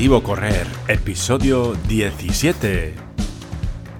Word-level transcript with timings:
Objetivo 0.00 0.22
Correr, 0.22 0.66
episodio 0.88 1.74
17. 1.86 2.94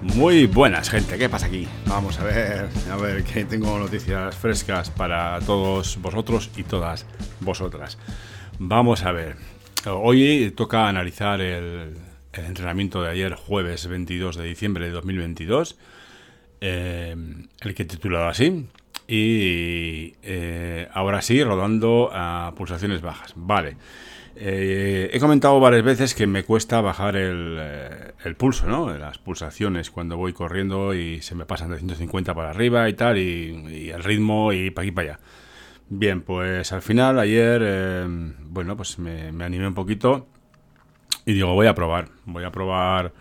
Muy 0.01 0.47
buenas, 0.47 0.89
gente, 0.89 1.15
¿qué 1.19 1.29
pasa 1.29 1.45
aquí? 1.45 1.67
Vamos 1.85 2.19
a 2.19 2.23
ver, 2.23 2.69
a 2.91 2.95
ver, 2.95 3.23
que 3.23 3.45
tengo 3.45 3.77
noticias 3.77 4.35
frescas 4.35 4.89
para 4.89 5.39
todos 5.41 6.01
vosotros 6.01 6.49
y 6.57 6.63
todas 6.63 7.05
vosotras. 7.39 7.99
Vamos 8.57 9.03
a 9.03 9.11
ver, 9.11 9.35
hoy 9.85 10.51
toca 10.57 10.87
analizar 10.87 11.39
el, 11.39 11.95
entrenamiento 12.33 13.03
de 13.03 13.11
ayer, 13.11 13.35
jueves 13.35 13.85
22 13.85 14.37
de 14.37 14.43
diciembre 14.45 14.85
de 14.85 14.93
2022, 14.93 15.77
eh, 16.61 17.15
el 17.59 17.75
que 17.75 17.83
he 17.83 17.85
titulado 17.85 18.27
así, 18.27 18.65
y 19.07 20.15
eh, 20.23 20.87
ahora 20.95 21.21
sí, 21.21 21.43
rodando 21.43 22.09
a 22.11 22.55
pulsaciones 22.57 23.01
bajas. 23.01 23.33
Vale. 23.35 23.77
Eh, 24.35 25.09
he 25.13 25.19
comentado 25.19 25.59
varias 25.59 25.83
veces 25.83 26.15
que 26.15 26.27
me 26.27 26.43
cuesta 26.43 26.81
bajar 26.81 27.15
el, 27.15 27.57
eh, 27.59 28.33
pulso, 28.37 28.65
¿no? 28.67 28.97
Las 28.97 29.17
pulsaciones 29.17 29.91
cuando 29.91 30.17
voy 30.17 30.33
corriendo 30.33 30.93
y 30.93 31.21
se 31.21 31.35
me 31.35 31.45
pasan 31.45 31.71
de 31.71 31.77
150 31.77 32.33
para 32.33 32.49
arriba 32.49 32.87
y 32.89 32.93
tal, 32.93 33.17
y, 33.17 33.89
el 33.89 34.03
ritmo 34.03 34.53
y 34.53 34.71
para 34.71 34.83
aquí 34.83 34.91
para 34.91 35.09
allá. 35.09 35.19
Bien, 35.89 36.21
pues 36.21 36.71
al 36.71 36.81
final, 36.81 37.19
ayer, 37.19 38.07
bueno, 38.39 38.77
pues 38.77 38.97
me, 38.97 39.27
animé 39.43 39.67
un 39.67 39.73
poquito 39.73 40.27
y 41.25 41.33
digo, 41.33 41.53
voy 41.53 41.67
a 41.67 41.75
probar, 41.75 42.07
voy 42.25 42.45
a 42.45 42.51
probar 42.51 43.11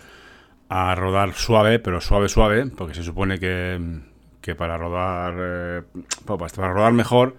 a 0.68 0.94
rodar 0.94 1.32
suave, 1.34 1.80
pero 1.80 2.00
suave, 2.00 2.28
suave, 2.28 2.66
porque 2.66 2.94
se 2.94 3.02
supone 3.02 3.40
que 3.40 4.00
que 4.40 4.54
para 4.54 4.76
rodar, 4.76 5.34
eh, 5.38 5.82
para 6.26 6.72
rodar 6.72 6.92
mejor 6.92 7.36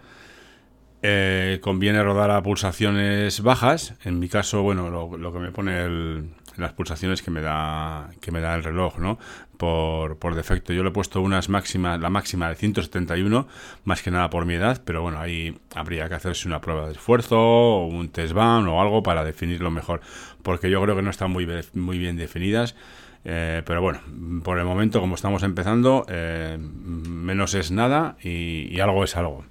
eh, 1.02 1.60
conviene 1.62 2.04
rodar 2.04 2.32
a 2.32 2.44
pulsaciones 2.44 3.42
bajas. 3.42 3.96
En 4.04 4.20
mi 4.20 4.30
caso, 4.30 4.62
bueno, 4.62 4.90
lo, 4.90 5.34
que 5.34 5.40
me 5.40 5.52
pone 5.52 6.30
las 6.58 6.74
pulsaciones 6.74 7.22
que 7.22 7.32
me 7.32 7.42
da 7.42 8.10
que 8.20 8.32
me 8.32 8.42
da 8.42 8.56
el 8.56 8.64
reloj, 8.64 8.98
¿no? 9.00 9.18
Por, 9.58 10.18
por, 10.18 10.36
defecto. 10.36 10.74
Yo 10.74 10.84
le 10.84 10.90
he 10.90 10.94
puesto 10.94 11.22
unas 11.22 11.50
máximas, 11.50 12.00
la 12.00 12.10
máxima 12.10 12.50
de 12.50 12.56
171, 12.56 13.48
más 13.84 14.02
que 14.02 14.12
nada 14.12 14.30
por 14.30 14.46
mi 14.46 14.56
edad, 14.56 14.82
pero 14.84 15.02
bueno, 15.02 15.20
ahí 15.20 15.58
habría 15.76 16.10
que 16.10 16.16
hacerse 16.16 16.48
una 16.48 16.62
prueba 16.62 16.88
de 16.88 16.94
esfuerzo 16.94 17.40
o 17.40 17.86
un 17.88 18.10
test 18.10 18.34
ban 18.34 18.68
o 18.68 18.82
algo 18.82 19.04
para 19.04 19.24
definirlo 19.24 19.70
mejor, 19.70 20.02
porque 20.42 20.70
yo 20.70 20.82
creo 20.82 20.96
que 20.96 21.04
no 21.04 21.12
están 21.12 21.32
muy, 21.32 21.48
muy 21.74 21.98
bien 21.98 22.18
definidas. 22.18 22.76
Eh, 23.24 23.62
pero 23.66 23.82
bueno, 23.82 24.02
por 24.44 24.58
el 24.58 24.66
momento, 24.66 25.00
como 25.00 25.16
estamos 25.16 25.44
empezando, 25.44 26.06
eh, 26.10 26.58
menos 26.60 27.54
es 27.54 27.72
nada 27.72 28.18
y, 28.22 28.80
algo 28.80 29.04
es 29.04 29.16
algo. 29.16 29.46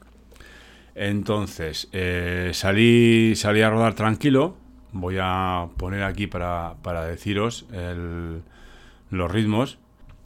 Entonces, 1.01 1.89
eh, 1.93 2.51
salí, 2.53 3.35
salí 3.35 3.63
a 3.63 3.71
rodar 3.71 3.95
tranquilo. 3.95 4.59
Voy 4.93 5.17
a 5.19 5.69
poner 5.79 6.03
aquí 6.03 6.27
para, 6.27 6.77
deciros 7.07 7.67
los 9.11 9.31
ritmos. 9.31 9.79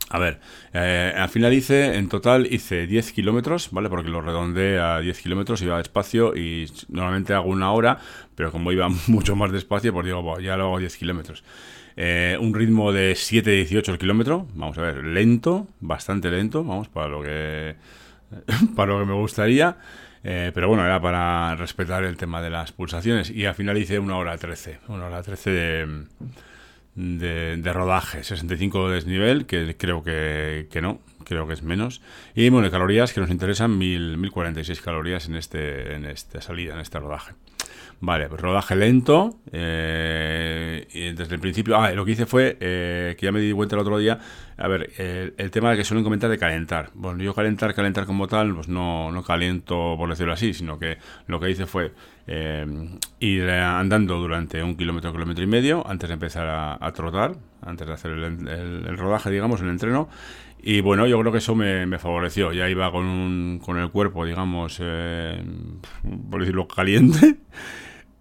A 0.09 0.19
ver, 0.19 0.41
al 0.73 1.29
final 1.29 1.53
hice, 1.53 1.95
en 1.95 2.09
total 2.09 2.47
hice 2.51 2.87
10 2.87 3.13
kilómetros, 3.13 3.69
¿vale? 3.71 3.87
Porque 3.87 4.09
lo 4.09 4.19
redondeé 4.19 4.77
a 4.79 4.99
10 4.99 5.21
kilómetros, 5.21 5.61
iba 5.61 5.77
despacio 5.77 6.35
y 6.35 6.69
normalmente 6.89 7.33
hago 7.33 7.49
una 7.49 7.71
hora, 7.71 7.99
pero 8.35 8.51
como 8.51 8.73
iba 8.73 8.89
mucho 9.07 9.37
más 9.37 9.53
despacio, 9.53 9.93
pues 9.93 10.05
digo, 10.05 10.39
ya 10.41 10.57
lo 10.57 10.65
hago 10.65 10.79
10 10.79 10.97
kilómetros. 10.97 11.45
Eh, 11.95 12.37
un 12.41 12.53
ritmo 12.53 12.91
de 12.91 13.13
7-18 13.13 13.97
kilómetros, 13.97 14.43
vamos 14.53 14.77
a 14.77 14.81
ver, 14.81 15.05
lento, 15.05 15.67
bastante 15.79 16.29
lento, 16.29 16.65
vamos, 16.65 16.89
para 16.89 17.07
lo 17.07 17.23
que, 17.23 17.77
para 18.75 18.91
lo 18.91 18.99
que 18.99 19.05
me 19.05 19.13
gustaría. 19.13 19.77
Eh, 20.27 20.51
pero 20.55 20.67
bueno, 20.67 20.83
era 20.83 20.99
para 20.99 21.55
respetar 21.55 22.03
el 22.03 22.17
tema 22.17 22.41
de 22.41 22.49
las 22.49 22.71
pulsaciones. 22.71 23.29
Y 23.29 23.45
al 23.45 23.53
final 23.53 23.77
hice 23.77 23.99
una 23.99 24.17
hora 24.17 24.35
13, 24.35 24.79
una 24.87 25.05
hora 25.05 25.21
13 25.21 25.51
de, 25.51 27.57
de, 27.57 27.73
rodaje, 27.73 28.23
65 28.23 28.89
de 28.89 28.95
desnivel, 28.95 29.45
que 29.45 29.77
creo 29.77 30.03
que, 30.03 30.67
que, 30.71 30.81
no, 30.81 30.99
creo 31.25 31.45
que 31.45 31.53
es 31.53 31.61
menos. 31.61 32.01
Y 32.33 32.49
bueno, 32.49 32.65
de 32.65 32.71
calorías 32.71 33.13
que 33.13 33.21
nos 33.21 33.29
interesan, 33.29 33.77
1046 33.77 34.81
calorías 34.81 35.27
en, 35.27 35.35
este, 35.35 35.93
en 35.93 36.05
esta 36.05 36.41
salida, 36.41 36.73
en 36.73 36.79
este 36.79 36.99
rodaje. 36.99 37.33
Vale, 38.05 38.29
pues 38.29 38.39
rodaje 38.39 38.75
lento. 38.75 39.39
Eh, 39.51 40.87
y 40.93 41.13
desde 41.13 41.33
el 41.33 41.41
principio. 41.41 41.75
Ah, 41.75 41.89
lo 41.91 42.05
que 42.05 42.11
hice 42.11 42.27
fue 42.27 42.55
eh, 42.59 43.15
que 43.17 43.25
ya 43.25 43.31
me 43.31 43.39
di 43.39 43.51
cuenta 43.51 43.75
el 43.75 43.81
otro 43.81 43.97
día. 43.97 44.19
A 44.57 44.67
ver, 44.67 44.91
el, 44.99 45.49
tema 45.49 45.75
que 45.75 45.83
suelen 45.83 46.03
comentar 46.03 46.29
de 46.29 46.37
calentar. 46.37 46.91
Bueno, 46.93 47.23
yo 47.23 47.33
calentar, 47.33 47.73
calentar 47.73 48.05
como 48.05 48.27
tal, 48.27 48.53
pues 48.53 48.67
no, 48.67 49.11
no 49.11 49.23
caliento 49.23 49.95
por 49.97 50.07
decirlo 50.07 50.33
así, 50.33 50.53
sino 50.53 50.77
que 50.77 50.99
lo 51.25 51.39
que 51.39 51.49
hice 51.49 51.65
fue 51.65 51.93
eh, 52.27 52.63
ir 53.19 53.49
andando 53.49 54.19
durante 54.19 54.61
un 54.61 54.77
kilómetro, 54.77 55.11
kilómetro 55.11 55.43
y 55.43 55.47
medio 55.47 55.87
antes 55.87 56.07
de 56.07 56.13
empezar 56.13 56.77
a, 56.79 56.91
trotar, 56.91 57.35
antes 57.63 57.87
de 57.87 57.93
hacer 57.93 58.11
el, 58.11 58.97
rodaje, 58.99 59.31
digamos, 59.31 59.61
el 59.61 59.69
entreno. 59.69 60.09
Y 60.61 60.81
bueno, 60.81 61.07
yo 61.07 61.19
creo 61.19 61.31
que 61.31 61.39
eso 61.39 61.55
me, 61.55 61.87
me 61.87 61.97
favoreció. 61.97 62.53
Ya 62.53 62.69
iba 62.69 62.91
con, 62.91 63.05
un, 63.05 63.59
con 63.63 63.79
el 63.79 63.89
cuerpo, 63.89 64.25
digamos, 64.25 64.79
por 66.29 66.39
decirlo, 66.39 66.67
caliente. 66.67 67.37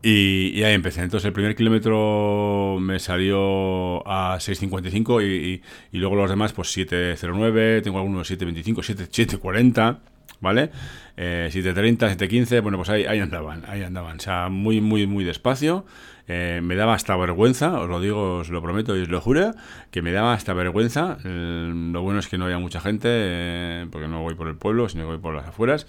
Y, 0.07 0.63
ahí 0.63 0.75
empecé. 0.75 1.01
Entonces 1.01 1.27
el 1.27 1.33
primer 1.33 1.57
kilómetro 1.57 2.77
me 2.79 2.99
salió 2.99 4.07
a 4.07 4.37
6.55 4.37 5.23
y, 5.23 5.63
y, 5.93 5.99
luego 5.99 6.15
los 6.15 6.29
demás 6.29 6.53
pues 6.53 6.77
7.09, 6.77 7.83
tengo 7.83 7.97
algunos 7.97 8.31
7.25, 8.31 9.41
7.40, 9.41 10.01
¿vale? 10.41 10.71
Eh, 11.17 11.49
7.30, 11.51 12.19
7.15, 12.19 12.61
bueno 12.61 12.77
pues 12.77 12.91
ahí, 12.91 13.07
andaban, 13.19 13.63
ahí 13.67 13.83
andaban. 13.83 14.19
O 14.19 14.21
sea, 14.21 14.51
muy, 14.51 14.83
muy, 14.83 15.07
muy 15.07 15.25
despacio. 15.25 15.87
Eh, 16.29 16.61
me 16.63 16.75
daba 16.77 16.93
hasta 16.93 17.17
vergüenza, 17.17 17.81
os 17.81 17.89
lo 17.89 17.99
digo, 17.99 18.41
os 18.41 18.51
lo 18.51 18.61
prometo 18.61 18.95
y 18.99 19.03
os 19.03 19.09
lo 19.09 19.23
juro, 19.23 19.53
que 19.91 20.03
me 20.03 20.13
daba 20.13 20.35
hasta 20.35 20.53
vergüenza. 20.53 21.17
lo 21.25 22.03
bueno 22.03 22.19
es 22.19 22.29
que 22.29 22.37
no 22.37 22.45
había 22.45 22.59
mucha 22.59 22.81
gente, 22.83 23.09
eh, 23.11 23.87
porque 23.91 24.09
no 24.09 24.21
voy 24.21 24.35
por 24.35 24.49
el 24.49 24.57
pueblo, 24.57 24.87
sino 24.91 25.05
que 25.05 25.09
voy 25.13 25.19
por 25.19 25.35
las 25.35 25.47
afueras 25.47 25.87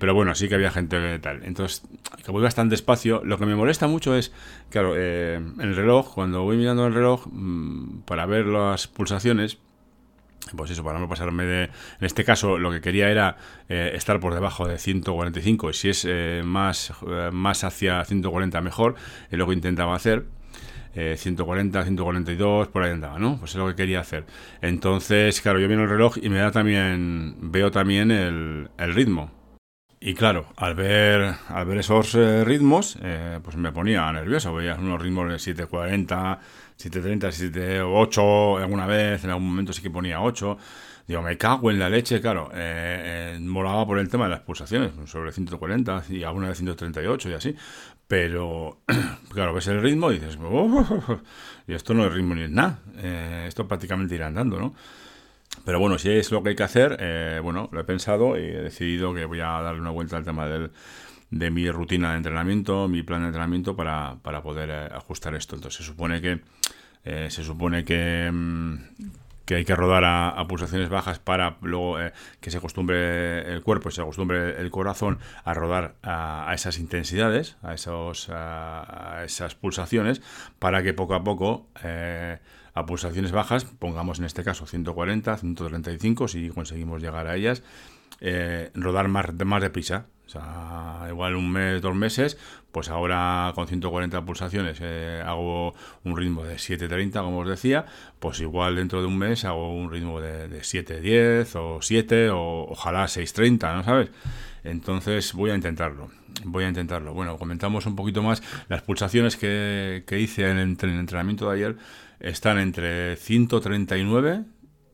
pero 0.00 0.14
bueno, 0.14 0.34
sí 0.34 0.48
que 0.48 0.54
había 0.54 0.70
gente 0.70 0.98
que 0.98 1.18
tal. 1.18 1.44
Entonces, 1.44 1.82
que 2.24 2.32
voy 2.32 2.42
bastante 2.42 2.72
despacio. 2.72 3.20
Lo 3.22 3.38
que 3.38 3.44
me 3.44 3.54
molesta 3.54 3.86
mucho 3.86 4.16
es, 4.16 4.32
claro, 4.70 4.94
eh, 4.96 5.38
el 5.60 5.76
reloj, 5.76 6.14
cuando 6.14 6.42
voy 6.42 6.56
mirando 6.56 6.86
el 6.86 6.94
reloj 6.94 7.26
mm, 7.30 8.00
para 8.06 8.24
ver 8.24 8.46
las 8.46 8.88
pulsaciones, 8.88 9.58
pues 10.56 10.70
eso, 10.70 10.82
para 10.82 10.98
no 10.98 11.06
pasarme 11.06 11.44
de... 11.44 11.64
En 11.64 12.06
este 12.06 12.24
caso, 12.24 12.58
lo 12.58 12.70
que 12.70 12.80
quería 12.80 13.10
era 13.10 13.36
eh, 13.68 13.92
estar 13.94 14.20
por 14.20 14.32
debajo 14.32 14.66
de 14.66 14.78
145. 14.78 15.68
Y 15.68 15.72
si 15.74 15.90
es 15.90 16.06
eh, 16.08 16.40
más, 16.44 16.92
más 17.30 17.62
hacia 17.62 18.02
140, 18.06 18.60
mejor. 18.62 18.94
Es 19.30 19.38
lo 19.38 19.46
que 19.46 19.52
intentaba 19.52 19.94
hacer. 19.94 20.24
140, 20.94 21.82
142, 21.82 22.68
por 22.68 22.84
ahí 22.84 22.92
andaba, 22.92 23.18
¿no? 23.18 23.36
Pues 23.40 23.50
es 23.50 23.56
lo 23.56 23.66
que 23.66 23.74
quería 23.74 23.98
hacer. 23.98 24.26
Entonces, 24.62 25.40
claro, 25.40 25.58
yo 25.58 25.68
miro 25.68 25.82
el 25.82 25.88
reloj 25.88 26.18
y 26.22 26.28
me 26.28 26.38
da 26.38 26.52
también, 26.52 27.34
veo 27.40 27.72
también 27.72 28.12
el, 28.12 28.70
el 28.78 28.94
ritmo. 28.94 29.43
Y 30.06 30.12
claro, 30.12 30.48
al 30.56 30.74
ver, 30.74 31.34
al 31.48 31.64
ver 31.64 31.78
esos 31.78 32.14
eh, 32.14 32.44
ritmos, 32.44 32.98
eh, 33.00 33.40
pues 33.42 33.56
me 33.56 33.72
ponía 33.72 34.12
nervioso. 34.12 34.52
Veía 34.52 34.74
unos 34.74 35.00
ritmos 35.00 35.30
de 35.30 35.38
740, 35.38 36.40
730, 36.76 37.32
78, 37.32 38.58
alguna 38.58 38.86
vez, 38.86 39.24
en 39.24 39.30
algún 39.30 39.46
momento 39.46 39.72
sí 39.72 39.80
que 39.80 39.88
ponía 39.88 40.20
8. 40.20 40.58
Digo, 41.08 41.22
me 41.22 41.38
cago 41.38 41.70
en 41.70 41.78
la 41.78 41.88
leche, 41.88 42.20
claro. 42.20 42.50
Eh, 42.52 43.38
molaba 43.40 43.86
por 43.86 43.98
el 43.98 44.10
tema 44.10 44.24
de 44.24 44.32
las 44.32 44.40
pulsaciones, 44.40 44.92
sobre 45.06 45.32
140 45.32 46.04
y 46.10 46.22
alguna 46.22 46.48
vez 46.48 46.58
138 46.58 47.30
y 47.30 47.32
así. 47.32 47.56
Pero, 48.06 48.82
claro, 49.32 49.54
ves 49.54 49.68
el 49.68 49.80
ritmo 49.80 50.12
y 50.12 50.18
dices, 50.18 50.36
y 51.66 51.72
esto 51.72 51.94
no 51.94 52.04
es 52.04 52.12
ritmo 52.12 52.34
ni 52.34 52.42
es 52.42 52.50
nada. 52.50 52.78
esto 53.46 53.66
prácticamente 53.66 54.16
irá 54.16 54.26
andando, 54.26 54.60
¿no? 54.60 54.74
Pero 55.64 55.78
bueno, 55.80 55.98
si 55.98 56.10
es 56.10 56.30
lo 56.30 56.42
que 56.42 56.50
hay 56.50 56.56
que 56.56 56.62
hacer, 56.62 56.96
eh, 57.00 57.40
bueno, 57.42 57.68
lo 57.72 57.80
he 57.80 57.84
pensado 57.84 58.38
y 58.38 58.42
he 58.42 58.62
decidido 58.62 59.14
que 59.14 59.24
voy 59.24 59.40
a 59.40 59.46
darle 59.46 59.80
una 59.80 59.90
vuelta 59.90 60.16
al 60.16 60.24
tema 60.24 60.46
del, 60.46 60.70
de 61.30 61.50
mi 61.50 61.70
rutina 61.70 62.10
de 62.10 62.18
entrenamiento, 62.18 62.86
mi 62.86 63.02
plan 63.02 63.22
de 63.22 63.28
entrenamiento 63.28 63.74
para, 63.74 64.16
para 64.22 64.42
poder 64.42 64.70
eh, 64.70 64.88
ajustar 64.92 65.34
esto. 65.34 65.56
Entonces 65.56 65.78
se 65.78 65.90
supone 65.90 66.20
que 66.20 66.40
eh, 67.04 67.28
se 67.30 67.42
supone 67.42 67.84
que, 67.84 68.30
mm, 68.30 68.78
que 69.46 69.54
hay 69.54 69.64
que 69.64 69.74
rodar 69.74 70.04
a, 70.04 70.46
pulsaciones 70.46 70.90
bajas 70.90 71.18
para 71.18 71.56
luego 71.62 71.96
que 72.40 72.50
se 72.50 72.58
acostumbre 72.58 73.52
el 73.52 73.62
cuerpo, 73.62 73.90
se 73.90 74.02
acostumbre 74.02 74.60
el 74.60 74.70
corazón 74.70 75.18
a 75.44 75.54
rodar 75.54 75.94
a, 76.02 76.50
esas 76.54 76.78
intensidades, 76.78 77.56
a, 77.62 77.74
esos, 77.74 78.28
a, 78.30 79.22
esas 79.24 79.54
pulsaciones, 79.54 80.22
para 80.58 80.82
que 80.82 80.94
poco 80.94 81.14
a 81.14 81.24
poco 81.24 81.66
a 82.74 82.86
pulsaciones 82.86 83.32
bajas, 83.32 83.64
pongamos 83.64 84.18
en 84.18 84.24
este 84.24 84.42
caso 84.42 84.66
140, 84.66 85.36
135, 85.36 86.28
si 86.28 86.50
conseguimos 86.50 87.00
llegar 87.00 87.26
a 87.28 87.36
ellas, 87.36 87.62
eh, 88.20 88.70
rodar 88.74 89.08
más, 89.08 89.32
más 89.44 89.62
deprisa. 89.62 90.06
O 90.26 90.30
sea, 90.30 91.06
igual 91.10 91.36
un 91.36 91.52
mes, 91.52 91.82
dos 91.82 91.94
meses, 91.94 92.38
pues 92.72 92.88
ahora 92.88 93.52
con 93.54 93.68
140 93.68 94.24
pulsaciones 94.24 94.78
eh, 94.80 95.22
hago 95.24 95.74
un 96.02 96.16
ritmo 96.16 96.44
de 96.44 96.54
7.30, 96.54 97.22
como 97.22 97.40
os 97.40 97.48
decía, 97.48 97.84
pues 98.20 98.40
igual 98.40 98.76
dentro 98.76 99.00
de 99.00 99.06
un 99.06 99.18
mes 99.18 99.44
hago 99.44 99.72
un 99.72 99.90
ritmo 99.90 100.20
de, 100.20 100.48
de 100.48 100.60
7.10 100.60 101.54
o 101.56 101.82
7 101.82 102.30
o 102.30 102.66
ojalá 102.70 103.04
6.30, 103.04 103.76
¿no 103.76 103.84
sabes? 103.84 104.10
Entonces 104.64 105.34
voy 105.34 105.50
a 105.50 105.54
intentarlo. 105.54 106.10
Voy 106.44 106.64
a 106.64 106.68
intentarlo. 106.68 107.14
Bueno, 107.14 107.38
comentamos 107.38 107.86
un 107.86 107.94
poquito 107.94 108.20
más. 108.22 108.42
Las 108.68 108.82
pulsaciones 108.82 109.36
que, 109.36 110.02
hice 110.18 110.50
en 110.50 110.58
el, 110.58 110.76
entrenamiento 110.80 111.48
de 111.48 111.54
ayer 111.54 111.76
están 112.18 112.58
entre 112.58 113.14
139 113.16 114.42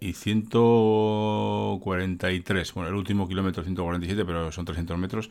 y 0.01 0.13
143. 0.15 2.75
Bueno, 2.75 2.91
el 2.91 2.97
último 2.97 3.27
kilómetro 3.29 3.63
147, 3.63 4.25
pero 4.25 4.51
son 4.53 4.65
300 4.65 4.99
metros. 4.99 5.31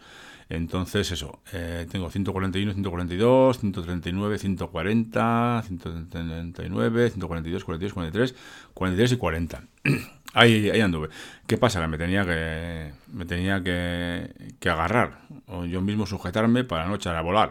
Entonces, 0.49 1.11
eso, 1.11 1.41
eh, 1.53 1.85
tengo 1.91 2.09
141, 2.09 2.73
142, 2.73 3.59
139, 3.59 4.39
140, 4.39 5.63
139, 5.67 7.09
142, 7.11 7.63
42, 7.63 7.93
43, 7.93 8.35
43 8.73 9.11
y 9.11 9.17
40. 9.17 9.63
Ahí, 10.35 10.69
ahí 10.69 10.79
anduve. 10.79 11.09
¿Qué 11.47 11.57
pasa? 11.57 11.81
Que 11.81 11.87
me 11.87 11.97
tenía 11.97 12.23
que, 12.23 12.91
me 13.11 13.25
tenía 13.25 13.63
que, 13.63 14.29
agarrar 14.69 15.21
o 15.47 15.65
yo 15.65 15.81
mismo 15.81 16.05
sujetarme 16.05 16.63
para 16.63 16.87
no 16.87 16.95
echar 16.95 17.15
a 17.15 17.21
volar. 17.21 17.49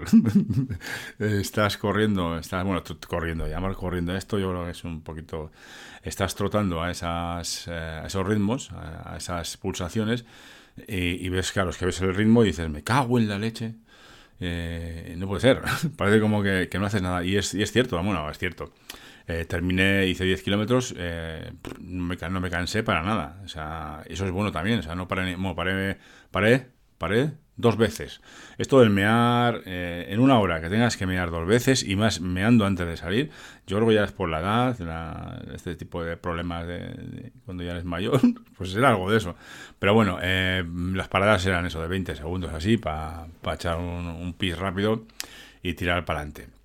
estás 1.19 1.77
corriendo, 1.77 2.39
estás, 2.39 2.65
bueno, 2.65 2.85
corriendo, 3.09 3.49
llamar 3.49 3.75
corriendo 3.75 4.17
esto, 4.17 4.39
yo 4.39 4.51
creo 4.51 4.65
que 4.65 4.71
es 4.71 4.85
un 4.85 5.03
poquito, 5.03 5.51
estás 6.05 6.37
trotando 6.37 6.81
a, 6.81 6.93
esas, 6.93 7.67
eh, 7.67 8.03
esos 8.07 8.25
ritmos, 8.25 8.71
a, 8.71 9.17
esas 9.17 9.57
pulsaciones 9.57 10.25
y, 10.87 11.29
ves, 11.29 11.53
claro, 11.53 11.71
es 11.71 11.79
que 11.79 11.87
ves 11.87 12.01
el 12.01 12.15
ritmo 12.15 12.45
y 12.45 12.49
dices, 12.49 12.69
me 12.69 12.83
cago 12.83 13.19
en 13.19 13.29
la 13.29 13.39
leche. 13.39 13.75
Eh, 14.41 15.15
no 15.19 15.27
puede 15.27 15.41
ser, 15.41 15.63
parece 15.97 16.21
como 16.21 16.43
que, 16.43 16.69
no 16.79 16.87
haces 16.87 17.03
nada. 17.03 17.25
Y 17.25 17.37
es, 17.37 17.55
y 17.55 17.63
es 17.63 17.73
cierto, 17.73 18.03
bueno, 18.03 18.31
es 18.31 18.39
cierto. 18.39 18.73
Eh, 19.27 19.45
terminé, 19.45 20.07
hice 20.07 20.25
10 20.25 20.43
kilómetros, 20.43 20.95
eh, 20.97 21.53
no, 21.81 22.05
me, 22.05 22.17
no 22.17 22.41
me 22.41 22.51
cansé 22.51 22.83
para 22.83 23.03
nada. 23.03 23.41
O 23.45 23.49
sea, 23.49 24.03
eso 24.07 24.25
es 24.25 24.31
bueno 24.31 24.53
también. 24.53 24.79
O 24.79 24.83
sea, 24.83 24.95
no 24.95 25.07
paré, 25.07 25.35
bueno, 25.37 25.55
paré, 25.55 25.99
paré, 26.31 26.69
paré 26.99 27.33
dos 27.57 27.77
veces. 27.77 28.21
Esto 28.57 28.81
del 28.81 28.91
mear 28.91 29.63
eh, 29.67 30.07
en 30.11 30.21
una 30.21 30.39
hora, 30.39 30.61
que 30.61 30.69
tengas 30.69 30.97
que 30.97 31.07
mear 31.07 31.31
dos 31.31 31.47
veces 31.47 31.83
y 31.83 31.97
más 31.97 32.21
meando 32.21 32.67
antes 32.67 32.87
de 32.87 32.97
salir, 32.97 33.31
yo 33.67 33.77
creo 33.77 33.89
que 33.89 33.95
ya 33.95 34.05
es 34.05 34.13
por 34.13 34.29
la 34.29 34.41
edad, 34.41 35.43
este 35.53 35.75
tipo 35.75 36.05
de 36.05 36.17
problemas 36.17 36.67
de, 36.67 37.33
cuando 37.45 37.65
ya 37.65 37.73
eres 37.73 37.85
mayor, 37.85 38.21
pues 38.57 38.75
era 38.75 38.91
algo 38.91 39.11
de 39.11 39.19
eso. 39.19 39.35
Pero 39.79 39.95
bueno, 39.95 40.19
las 40.21 41.09
paradas 41.09 41.45
eran 41.47 41.67
eso, 41.67 41.81
de 41.83 41.89
20 41.89 42.15
segundos 42.15 42.53
así, 42.53 42.77
para 42.77 43.27
echar 43.55 43.79
un, 43.79 44.07
un 44.07 44.35
pis 44.35 44.57
rápido 44.57 45.05
y 45.63 45.75
tirar 45.75 46.05
para 46.05 46.21
adelante. 46.21 46.49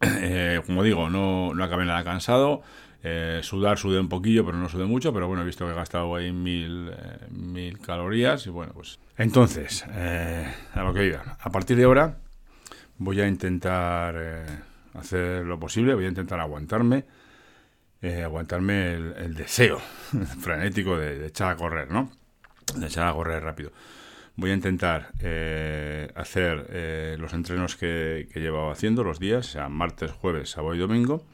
Eh, 0.00 0.62
como 0.66 0.82
digo, 0.82 1.10
no, 1.10 1.52
no 1.54 1.64
acabé 1.64 1.84
nada 1.84 2.04
cansado. 2.04 2.62
Eh, 3.06 3.40
sudar, 3.42 3.76
sudé 3.76 4.00
un 4.00 4.08
poquillo, 4.08 4.46
pero 4.46 4.56
no 4.56 4.68
sudé 4.70 4.86
mucho. 4.86 5.12
Pero 5.12 5.28
bueno, 5.28 5.42
he 5.42 5.46
visto 5.46 5.66
que 5.66 5.72
he 5.72 5.74
gastado 5.74 6.16
ahí 6.16 6.32
mil, 6.32 6.90
eh, 6.90 7.26
mil 7.30 7.78
calorías. 7.78 8.46
Y 8.46 8.50
bueno, 8.50 8.72
pues. 8.72 8.98
Entonces, 9.18 9.84
a 9.84 10.82
lo 10.82 10.94
que 10.94 11.06
iba. 11.06 11.36
A 11.38 11.50
partir 11.50 11.76
de 11.76 11.84
ahora, 11.84 12.16
voy 12.96 13.20
a 13.20 13.28
intentar 13.28 14.16
hacer 14.94 15.44
lo 15.44 15.60
posible. 15.60 15.94
Voy 15.94 16.06
a 16.06 16.08
intentar 16.08 16.40
aguantarme. 16.40 17.04
aguantarme 18.24 18.94
el, 18.94 19.34
deseo 19.34 19.78
frenético 20.40 20.96
de, 20.96 21.26
echar 21.26 21.52
a 21.52 21.56
correr, 21.56 21.90
¿no? 21.90 22.10
De 22.74 22.86
echar 22.86 23.06
a 23.06 23.12
correr 23.12 23.42
rápido 23.42 23.70
voy 24.36 24.50
a 24.50 24.54
intentar 24.54 25.12
eh, 25.20 26.10
hacer 26.14 26.66
eh, 26.70 27.16
los 27.18 27.32
entrenos 27.32 27.76
que, 27.76 28.28
que, 28.32 28.40
llevaba 28.40 28.72
haciendo 28.72 29.04
los 29.04 29.20
días, 29.20 29.46
sea 29.46 29.68
martes, 29.68 30.10
jueves, 30.10 30.50
sábado 30.50 30.74
y 30.74 30.78
domingo. 30.78 31.24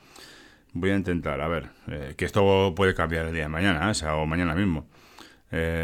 Voy 0.72 0.90
a 0.90 0.96
intentar, 0.96 1.40
a 1.40 1.48
ver, 1.48 1.70
eh, 1.88 2.14
que 2.16 2.24
esto 2.24 2.74
puede 2.76 2.94
cambiar 2.94 3.26
el 3.26 3.32
día 3.32 3.42
de 3.42 3.48
mañana, 3.48 3.92
o 4.14 4.26
mañana 4.26 4.54
mismo. 4.54 4.86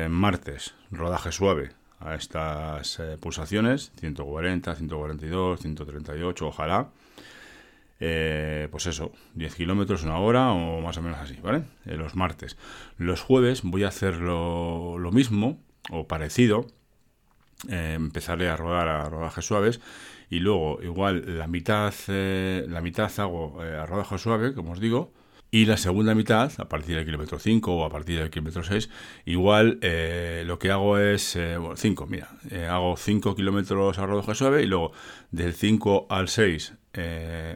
martes, 0.09 0.75
rodaje 0.93 1.33
suave 1.33 1.71
a 1.99 2.15
estas 2.15 3.01
pulsaciones, 3.21 3.91
140, 3.99 4.75
142, 4.77 5.61
138, 5.61 6.47
ojalá. 6.47 6.89
pues 7.99 8.87
eso, 8.87 9.13
10 9.35 9.55
kilómetros, 9.57 10.05
una 10.05 10.19
hora 10.19 10.53
o 10.53 10.81
más 10.81 10.97
o 10.99 11.03
menos 11.03 11.19
así, 11.19 11.37
¿vale? 11.43 11.65
los 11.85 12.15
martes. 12.15 12.57
Los 12.97 13.23
jueves 13.23 13.63
voy 13.65 13.85
a 13.85 13.89
hacer 13.89 14.17
lo, 14.17 14.99
lo 14.99 15.11
mismo 15.11 15.59
o 15.91 16.07
parecido, 16.07 16.67
eh, 17.71 17.95
empezaré 17.95 18.49
a 18.49 18.57
rodar 18.57 18.89
a 18.89 19.09
rodajes 19.09 19.47
suaves 19.47 19.81
y 20.29 20.41
luego 20.41 20.79
igual 20.83 21.39
la 21.39 21.47
mitad 21.47 21.95
eh, 22.09 22.67
la 22.69 22.83
mitad 22.83 23.11
hago 23.19 23.65
eh, 23.65 23.77
a 23.77 23.87
rodaje 23.87 24.19
suave 24.19 24.53
como 24.53 24.73
os 24.73 24.81
digo 24.81 25.15
y 25.51 25.65
la 25.65 25.79
segunda 25.79 26.15
mitad 26.15 26.53
a 26.59 26.69
partir 26.69 26.97
del 26.97 27.07
kilómetro 27.07 27.39
5 27.39 27.75
o 27.75 27.85
a 27.87 27.89
partir 27.89 28.19
del 28.19 28.29
kilómetro 28.29 28.63
6 28.63 28.91
igual 29.25 29.81
lo 30.45 30.59
que 30.59 30.71
hago 30.71 30.99
es 30.99 31.39
5 31.77 32.07
mira 32.07 32.29
hago 32.69 32.97
5 32.97 33.35
kilómetros 33.35 33.99
a 33.99 34.05
rodaje 34.07 34.35
suave 34.35 34.63
y 34.63 34.67
luego 34.67 34.93
del 35.31 35.55
5 35.55 36.09
al 36.11 36.29
6 36.29 36.75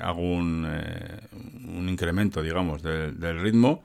hago 0.00 0.20
un, 0.22 0.64
un 0.64 1.88
incremento 1.88 2.42
digamos 2.42 2.82
del 2.82 3.40
ritmo 3.40 3.82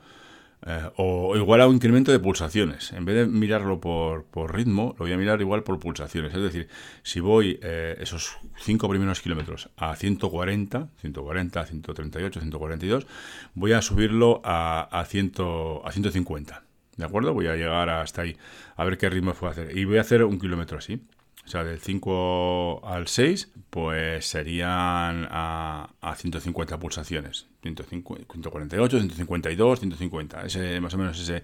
eh, 0.67 0.89
o 0.97 1.35
igual 1.37 1.61
a 1.61 1.67
un 1.67 1.75
incremento 1.75 2.11
de 2.11 2.19
pulsaciones. 2.19 2.91
En 2.93 3.05
vez 3.05 3.15
de 3.15 3.25
mirarlo 3.27 3.79
por, 3.79 4.25
ritmo, 4.53 4.95
lo 4.97 5.05
voy 5.05 5.13
a 5.13 5.17
mirar 5.17 5.39
igual 5.41 5.63
por 5.63 5.79
pulsaciones. 5.79 6.33
Es 6.33 6.41
decir, 6.41 6.67
si 7.03 7.19
voy 7.19 7.59
eh, 7.61 7.95
esos 7.99 8.37
5 8.57 8.89
primeros 8.89 9.21
kilómetros 9.21 9.69
a 9.77 9.95
140, 9.95 10.89
140, 10.97 11.65
138, 11.65 12.39
142, 12.39 13.07
voy 13.53 13.73
a 13.73 13.81
subirlo 13.83 14.41
a, 14.43 14.87
a, 14.91 15.01
a 15.01 15.05
150. 15.05 16.63
¿De 16.97 17.05
acuerdo? 17.05 17.33
Voy 17.33 17.47
a 17.47 17.55
llegar 17.55 17.89
hasta 17.89 18.23
ahí, 18.23 18.37
a 18.75 18.85
ver 18.85 18.97
qué 18.97 19.09
ritmo 19.09 19.33
puedo 19.33 19.51
hacer. 19.51 19.77
Y 19.77 19.85
voy 19.85 19.97
a 19.97 20.01
hacer 20.01 20.23
un 20.23 20.39
kilómetro 20.39 20.79
así. 20.79 21.01
O 21.45 21.47
sea, 21.47 21.63
del 21.63 21.79
5 21.79 22.81
al 22.87 23.07
6, 23.07 23.51
pues 23.69 24.25
serían 24.25 25.27
a, 25.29 25.91
a 26.01 26.15
150 26.15 26.79
pulsaciones. 26.79 27.47
148, 27.65 28.99
152, 28.99 29.79
150. 29.79 30.45
Ese, 30.45 30.79
más 30.81 30.93
o 30.93 30.97
menos 30.97 31.19
ese, 31.19 31.43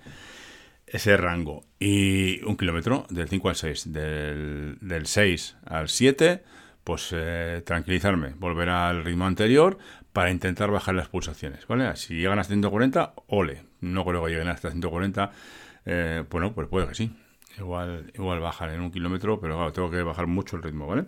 ese 0.86 1.18
rango. 1.18 1.64
Y 1.80 2.44
un 2.44 2.56
kilómetro 2.58 3.06
del 3.10 3.28
5 3.28 3.50
al 3.50 3.56
6. 3.56 3.94
Del, 3.94 4.78
del 4.82 5.06
6 5.06 5.58
al 5.66 5.90
7, 5.90 6.44
pues 6.84 7.10
eh, 7.14 7.64
tranquilizarme, 7.66 8.34
volver 8.38 8.70
al 8.70 9.04
ritmo 9.04 9.26
anterior 9.26 9.78
para 10.14 10.32
intentar 10.32 10.72
bajar 10.72 10.96
las 10.96 11.10
pulsaciones. 11.10 11.68
¿vale? 11.68 11.96
Si 11.96 12.16
llegan 12.16 12.40
a 12.40 12.44
140, 12.44 13.14
ole. 13.28 13.64
No 13.82 14.06
creo 14.06 14.24
que 14.24 14.32
lleguen 14.32 14.50
hasta 14.50 14.70
140. 14.70 15.32
Eh, 15.86 16.24
bueno, 16.30 16.54
pues 16.54 16.68
puede 16.68 16.88
que 16.88 16.96
sí 16.96 17.12
igual, 17.58 18.12
igual 18.14 18.40
bajar 18.40 18.72
en 18.72 18.82
un 18.82 18.92
kilómetro, 18.92 19.40
pero 19.40 19.56
claro, 19.56 19.74
tengo 19.74 19.92
que 19.92 20.02
bajar 20.02 20.28
mucho 20.28 20.56
el 20.56 20.64
ritmo, 20.64 20.88
¿vale? 20.88 21.06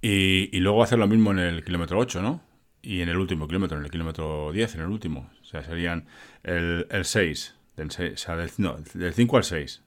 Y, 0.00 0.58
luego 0.58 0.82
hacer 0.82 0.98
lo 0.98 1.06
mismo 1.06 1.30
en 1.30 1.38
el 1.38 1.64
kilómetro 1.64 1.98
8, 1.98 2.22
¿no? 2.22 2.40
Y 2.82 3.00
en 3.00 3.08
el 3.08 3.16
último 3.16 3.46
kilómetro, 3.46 3.78
en 3.78 3.84
el 3.84 3.90
kilómetro 3.90 4.50
10, 4.52 4.74
en 4.74 4.80
el 4.80 4.88
último. 4.88 5.30
O 5.40 5.44
sea, 5.44 5.62
serían 5.62 6.06
el, 6.42 6.86
el 6.90 7.04
6, 7.04 7.54
del 7.76 7.88
o 7.88 8.16
sea, 8.16 8.36
del, 8.36 8.50
no, 8.58 8.76
del 8.94 9.14
5 9.14 9.36
al 9.36 9.44
6, 9.44 9.82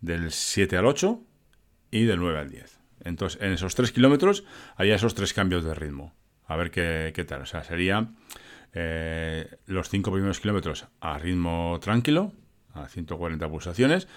del 0.00 0.32
7 0.32 0.76
al 0.76 0.86
8 0.86 1.22
y 1.92 2.04
del 2.04 2.18
9 2.18 2.38
al 2.38 2.50
10. 2.50 2.80
Entonces, 3.04 3.40
en 3.40 3.52
esos 3.52 3.74
3 3.76 3.92
kilómetros 3.92 4.44
haría 4.76 4.96
esos 4.96 5.14
tres 5.14 5.32
cambios 5.32 5.64
de 5.64 5.74
ritmo. 5.74 6.12
A 6.46 6.56
ver 6.56 6.70
qué, 6.70 7.12
qué 7.14 7.24
tal. 7.24 7.42
O 7.42 7.46
sea, 7.46 7.62
sería 7.62 8.10
eh, 8.72 9.48
los 9.66 9.88
5 9.88 10.12
primeros 10.12 10.40
kilómetros 10.40 10.86
a 11.00 11.18
ritmo 11.18 11.78
tranquilo, 11.80 12.32
a 12.74 12.88
140 12.88 13.48
pulsaciones, 13.48 14.08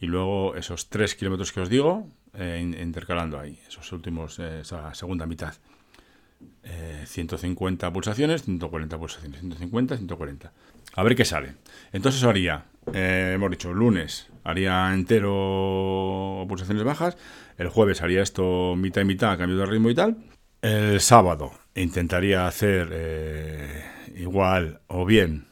y 0.00 0.06
luego 0.06 0.56
esos 0.56 0.88
3 0.88 1.14
kilómetros 1.14 1.52
que 1.52 1.60
os 1.60 1.68
digo, 1.68 2.08
eh, 2.34 2.60
intercalando 2.80 3.38
ahí, 3.38 3.60
esos 3.68 3.92
últimos, 3.92 4.38
eh, 4.38 4.60
esa 4.60 4.94
segunda 4.94 5.26
mitad. 5.26 5.54
150 7.04 7.86
eh, 7.86 7.90
pulsaciones, 7.90 8.42
140 8.42 8.98
pulsaciones, 8.98 9.40
150, 9.40 9.96
140. 9.96 10.52
A 10.94 11.02
ver 11.02 11.16
qué 11.16 11.24
sale. 11.24 11.54
Entonces 11.92 12.22
haría, 12.24 12.66
hemos 12.92 13.50
dicho, 13.50 13.72
lunes 13.72 14.28
haría 14.44 14.92
entero 14.92 16.44
pulsaciones 16.48 16.84
bajas, 16.84 17.16
el 17.58 17.68
jueves 17.68 18.02
haría 18.02 18.22
esto 18.22 18.74
mitad 18.76 19.02
y 19.02 19.04
mitad, 19.04 19.38
cambio 19.38 19.58
de 19.58 19.66
ritmo 19.66 19.90
y 19.90 19.94
tal. 19.94 20.16
El 20.62 21.00
sábado 21.00 21.52
intentaría 21.74 22.46
hacer 22.46 23.84
igual 24.16 24.80
o 24.88 25.04
bien 25.04 25.46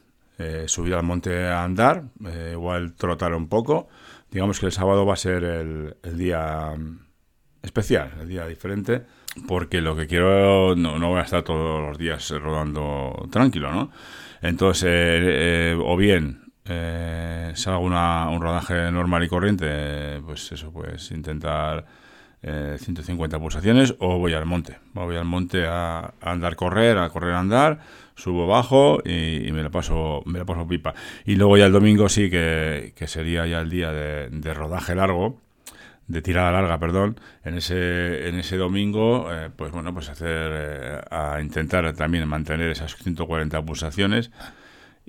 subir 0.67 0.95
al 0.95 1.03
monte 1.03 1.47
a 1.47 1.65
andar, 1.65 2.05
igual 2.53 2.95
trotar 2.95 3.35
un 3.35 3.49
poco 3.49 3.89
digamos 4.31 4.61
que 4.61 4.67
el 4.67 4.73
sábado 4.73 5.07
va 5.07 5.15
a 5.15 5.17
ser 5.17 5.45
el, 5.45 5.97
día 6.17 6.75
especial, 7.63 8.13
el 8.21 8.29
día 8.29 8.47
diferente, 8.47 9.05
porque 9.47 9.81
lo 9.81 9.97
que 9.97 10.07
quiero, 10.07 10.75
no, 10.77 10.99
no 10.99 11.09
voy 11.09 11.21
a 11.21 11.23
estar 11.23 11.43
todos 11.43 11.87
los 11.87 11.99
días 11.99 12.31
rodando 12.31 13.29
tranquilo, 13.31 13.73
¿no? 13.73 13.91
Entonces, 14.41 14.91
eh, 14.91 15.73
eh, 15.73 15.79
o 15.81 15.97
bien 15.97 16.53
eh, 16.65 17.53
salgo 17.55 17.81
una, 17.81 18.29
un 18.29 18.43
rodaje 18.43 18.91
normal 18.93 19.25
y 19.25 19.29
corriente, 19.29 20.21
pues 20.25 20.53
eso, 20.53 20.71
pues 20.71 21.11
intentar 21.11 21.85
150 22.43 23.37
eh, 23.37 23.41
pulsaciones, 23.41 23.95
o 23.99 24.19
voy 24.19 24.35
al 24.35 24.47
monte. 24.47 24.79
Voy 24.93 25.17
al 25.17 25.25
monte 25.25 25.67
a, 25.67 26.15
andar, 26.21 26.57
correr, 26.57 26.99
a 26.99 27.09
correr, 27.09 27.35
andar, 27.35 27.81
subo, 28.15 28.47
bajo 28.47 29.01
y, 29.05 29.51
me 29.53 29.63
la 29.63 29.71
paso 29.71 30.23
me 30.27 30.39
la 30.39 30.45
paso 30.45 30.67
pipa. 30.67 30.95
Y 31.25 31.37
luego 31.37 31.57
ya 31.57 31.67
el 31.67 31.73
domingo 31.73 32.09
sí 32.09 32.31
que, 32.31 32.93
sería 33.07 33.47
ya 33.47 33.61
el 33.61 33.71
día 33.71 33.93
de, 33.93 34.55
rodaje 34.55 34.95
largo, 34.95 35.41
de 36.09 36.23
tirada 36.23 36.51
larga, 36.51 36.79
perdón, 36.79 37.21
en 37.45 37.57
ese, 37.57 38.29
en 38.29 38.37
ese 38.37 38.57
domingo, 38.57 39.33
eh, 39.33 39.51
pues 39.55 39.71
bueno, 39.71 39.93
pues 39.93 40.09
hacer, 40.09 40.51
eh, 40.53 41.01
a 41.11 41.41
intentar 41.41 41.93
también 41.95 42.27
mantener 42.27 42.71
esas 42.71 42.97
140 42.97 43.63
pulsaciones. 43.63 44.31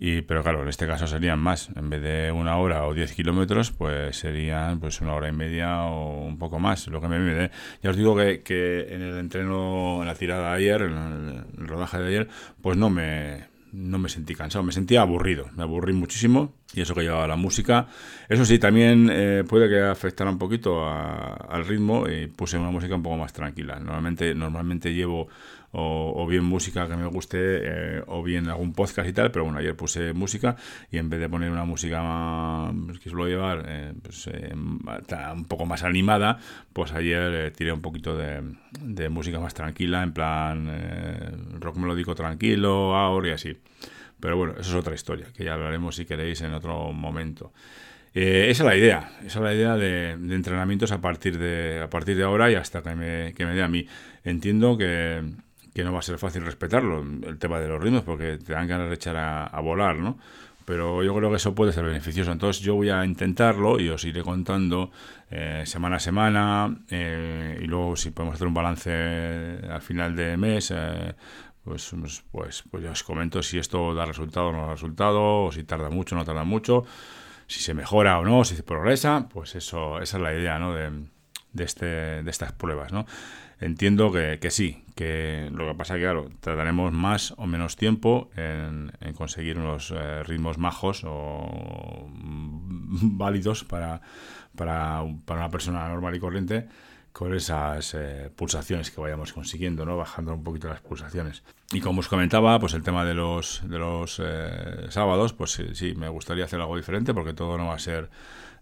Y, 0.01 0.21
pero 0.21 0.43
claro, 0.43 0.63
en 0.63 0.69
este 0.69 0.87
caso 0.87 1.07
serían 1.07 1.39
más. 1.39 1.69
En 1.75 1.89
vez 1.89 2.01
de 2.01 2.31
una 2.31 2.57
hora 2.57 2.85
o 2.85 2.93
10 2.93 3.13
kilómetros, 3.13 3.71
pues 3.71 4.17
serían 4.17 4.79
pues 4.79 5.01
una 5.01 5.13
hora 5.13 5.27
y 5.27 5.33
media 5.33 5.83
o 5.83 6.25
un 6.25 6.37
poco 6.37 6.57
más. 6.57 6.87
Lo 6.87 7.01
que 7.01 7.09
me 7.09 7.19
mide. 7.19 7.51
Ya 7.83 7.89
os 7.89 7.97
digo 7.97 8.15
que, 8.15 8.41
que 8.41 8.93
en 8.93 9.01
el 9.01 9.17
entreno, 9.17 9.97
en 10.01 10.07
la 10.07 10.15
tirada 10.15 10.51
de 10.51 10.55
ayer, 10.55 10.81
en 10.83 11.45
el 11.57 11.67
rodaje 11.67 11.97
de 11.97 12.07
ayer, 12.07 12.29
pues 12.61 12.77
no 12.77 12.89
me, 12.89 13.43
no 13.71 13.99
me 13.99 14.09
sentí 14.09 14.35
cansado, 14.35 14.63
me 14.63 14.71
sentía 14.71 15.01
aburrido, 15.01 15.49
me 15.55 15.63
aburrí 15.63 15.93
muchísimo 15.93 16.53
y 16.73 16.81
eso 16.81 16.95
que 16.95 17.01
llevaba 17.01 17.27
la 17.27 17.35
música. 17.35 17.87
Eso 18.27 18.45
sí, 18.45 18.59
también 18.59 19.09
eh, 19.11 19.43
puede 19.47 19.69
que 19.69 19.81
afectara 19.81 20.29
un 20.29 20.37
poquito 20.37 20.87
al 20.87 21.65
ritmo 21.65 22.07
y 22.07 22.27
puse 22.27 22.57
una 22.57 22.71
música 22.71 22.95
un 22.95 23.03
poco 23.03 23.17
más 23.17 23.33
tranquila. 23.33 23.79
Normalmente, 23.79 24.33
normalmente 24.35 24.93
llevo 24.93 25.27
o, 25.71 26.25
bien 26.27 26.43
música 26.43 26.87
que 26.87 26.95
me 26.95 27.05
guste 27.07 27.37
eh, 27.39 28.03
o 28.07 28.23
bien 28.23 28.47
algún 28.47 28.73
podcast 28.73 29.07
y 29.07 29.13
tal, 29.13 29.31
pero 29.31 29.45
bueno, 29.45 29.59
ayer 29.59 29.75
puse 29.75 30.13
música 30.13 30.55
y 30.91 30.97
en 30.97 31.09
vez 31.09 31.19
de 31.19 31.29
poner 31.29 31.51
una 31.51 31.65
música 31.65 32.71
que 33.01 33.09
suelo 33.09 33.27
llevar 33.27 33.65
eh, 33.67 33.93
pues, 34.01 34.27
eh, 34.27 34.53
un 34.53 35.45
poco 35.45 35.65
más 35.65 35.83
animada, 35.83 36.39
pues 36.73 36.91
ayer 36.93 37.51
tiré 37.55 37.71
un 37.71 37.81
poquito 37.81 38.17
de, 38.17 39.09
música 39.09 39.39
más 39.39 39.53
tranquila, 39.53 40.03
en 40.03 40.13
plan 40.13 41.59
rock 41.59 41.77
melódico 41.77 42.15
tranquilo, 42.15 42.95
ahora 42.95 43.29
y 43.29 43.31
así. 43.31 43.57
Pero 44.19 44.37
bueno, 44.37 44.53
eso 44.59 44.71
es 44.71 44.75
otra 44.75 44.95
historia, 44.95 45.27
que 45.33 45.45
ya 45.45 45.53
hablaremos 45.53 45.95
si 45.95 46.05
queréis 46.05 46.41
en 46.41 46.53
otro 46.53 46.91
momento. 46.91 47.53
esa 48.13 48.49
es 48.49 48.59
la 48.59 48.75
idea, 48.75 49.11
esa 49.19 49.39
es 49.39 49.43
la 49.43 49.53
idea 49.53 49.75
de, 49.77 50.17
de, 50.17 50.35
entrenamientos 50.35 50.91
a 50.91 50.99
partir 50.99 51.37
de, 51.37 51.79
a 51.81 51.89
partir 51.89 52.17
de 52.17 52.23
ahora 52.23 52.51
y 52.51 52.55
hasta 52.55 52.81
que 52.81 52.95
me, 52.95 53.33
que 53.33 53.45
me 53.45 53.53
dé 53.53 53.63
a 53.63 53.67
mí. 53.67 53.87
Entiendo 54.23 54.77
que, 54.77 55.23
que 55.73 55.83
no 55.83 55.93
va 55.93 55.99
a 55.99 56.03
ser 56.03 56.17
fácil 56.17 56.45
respetarlo, 56.45 57.01
el 57.01 57.37
tema 57.37 57.59
de 57.59 57.67
los 57.67 57.81
ritmos, 57.81 58.03
porque 58.03 58.37
te 58.37 58.53
dan 58.53 58.67
ganas 58.67 58.89
de 58.89 58.95
echar 58.95 59.15
a, 59.17 59.59
volar, 59.61 59.97
¿no? 59.97 60.17
Pero 60.65 61.03
yo 61.03 61.15
creo 61.15 61.29
que 61.31 61.37
eso 61.37 61.55
puede 61.55 61.73
ser 61.73 61.83
beneficioso. 61.83 62.31
Entonces 62.31 62.61
yo 62.61 62.75
voy 62.75 62.89
a 62.89 63.03
intentarlo 63.03 63.79
y 63.79 63.89
os 63.89 64.03
iré 64.05 64.21
contando 64.21 64.91
eh, 65.31 65.63
semana 65.65 65.95
a 65.95 65.99
semana 65.99 66.77
eh, 66.89 67.59
y 67.59 67.65
luego 67.65 67.95
si 67.95 68.11
podemos 68.11 68.35
hacer 68.35 68.47
un 68.47 68.53
balance 68.53 68.91
al 69.67 69.81
final 69.81 70.15
de 70.15 70.37
mes, 70.37 70.71
eh, 70.75 71.15
pues, 71.63 71.91
pues, 71.99 72.23
pues, 72.31 72.63
pues 72.69 72.85
os 72.85 73.03
comento 73.03 73.41
si 73.41 73.57
esto 73.57 73.95
da 73.95 74.05
resultado 74.05 74.47
o 74.47 74.51
no 74.51 74.67
da 74.67 74.73
resultado, 74.73 75.45
o 75.45 75.51
si 75.51 75.63
tarda 75.63 75.89
mucho 75.89 76.15
o 76.15 76.19
no 76.19 76.25
tarda 76.25 76.43
mucho, 76.43 76.85
si 77.47 77.61
se 77.61 77.73
mejora 77.73 78.19
o 78.19 78.23
no, 78.23 78.43
si 78.45 78.55
se 78.55 78.63
progresa, 78.63 79.27
pues 79.27 79.55
eso, 79.55 79.99
esa 79.99 80.17
es 80.17 80.23
la 80.23 80.33
idea, 80.35 80.59
¿no? 80.59 80.75
De, 81.53 81.63
este, 81.63 81.85
de 82.23 82.29
estas 82.29 82.51
pruebas, 82.51 82.91
¿no? 82.91 83.05
Entiendo 83.61 84.11
que, 84.11 84.39
que, 84.39 84.51
sí, 84.51 84.83
que 84.95 85.49
lo 85.53 85.67
que 85.67 85.75
pasa 85.75 85.95
es 85.95 85.97
que, 85.97 86.03
claro, 86.05 86.29
tardaremos 86.39 86.93
más 86.93 87.33
o 87.37 87.45
menos 87.45 87.75
tiempo 87.75 88.29
en, 88.37 88.91
conseguir 89.15 89.57
unos 89.57 89.91
eh, 89.91 90.23
ritmos 90.23 90.57
majos 90.57 91.03
o 91.05 92.07
válidos 92.13 93.65
para, 93.65 94.01
para, 94.55 95.03
para, 95.25 95.39
una 95.41 95.49
persona 95.49 95.89
normal 95.89 96.15
y 96.15 96.19
corriente 96.19 96.67
con 97.11 97.33
esas 97.33 97.95
eh, 97.95 98.29
pulsaciones 98.33 98.91
que 98.91 99.01
vayamos 99.01 99.33
consiguiendo, 99.33 99.85
¿no? 99.85 99.97
Bajando 99.97 100.33
un 100.33 100.43
poquito 100.43 100.69
las 100.69 100.79
pulsaciones. 100.79 101.43
Y 101.73 101.81
como 101.81 101.99
os 101.99 102.07
comentaba, 102.07 102.57
pues 102.59 102.73
el 102.73 102.83
tema 102.83 103.03
de 103.03 103.13
los, 103.13 103.61
de 103.67 103.77
los 103.77 104.21
eh, 104.23 104.87
sábados, 104.89 105.33
pues 105.33 105.51
sí, 105.51 105.75
sí, 105.75 105.95
me 105.95 106.07
gustaría 106.07 106.45
hacer 106.45 106.61
algo 106.61 106.77
diferente 106.77 107.13
porque 107.13 107.33
todo 107.33 107.57
no 107.57 107.67
va 107.67 107.75
a 107.75 107.79
ser 107.79 108.09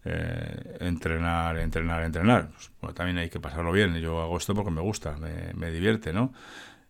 eh, 0.05 0.77
entrenar, 0.79 1.57
entrenar, 1.57 2.03
entrenar. 2.03 2.49
Pues, 2.79 2.93
también 2.93 3.17
hay 3.17 3.29
que 3.29 3.39
pasarlo 3.39 3.71
bien. 3.71 3.95
Yo 3.97 4.21
hago 4.21 4.37
esto 4.37 4.53
porque 4.55 4.71
me 4.71 4.81
gusta, 4.81 5.15
me, 5.17 5.71
divierte, 5.71 6.13
¿no? 6.13 6.33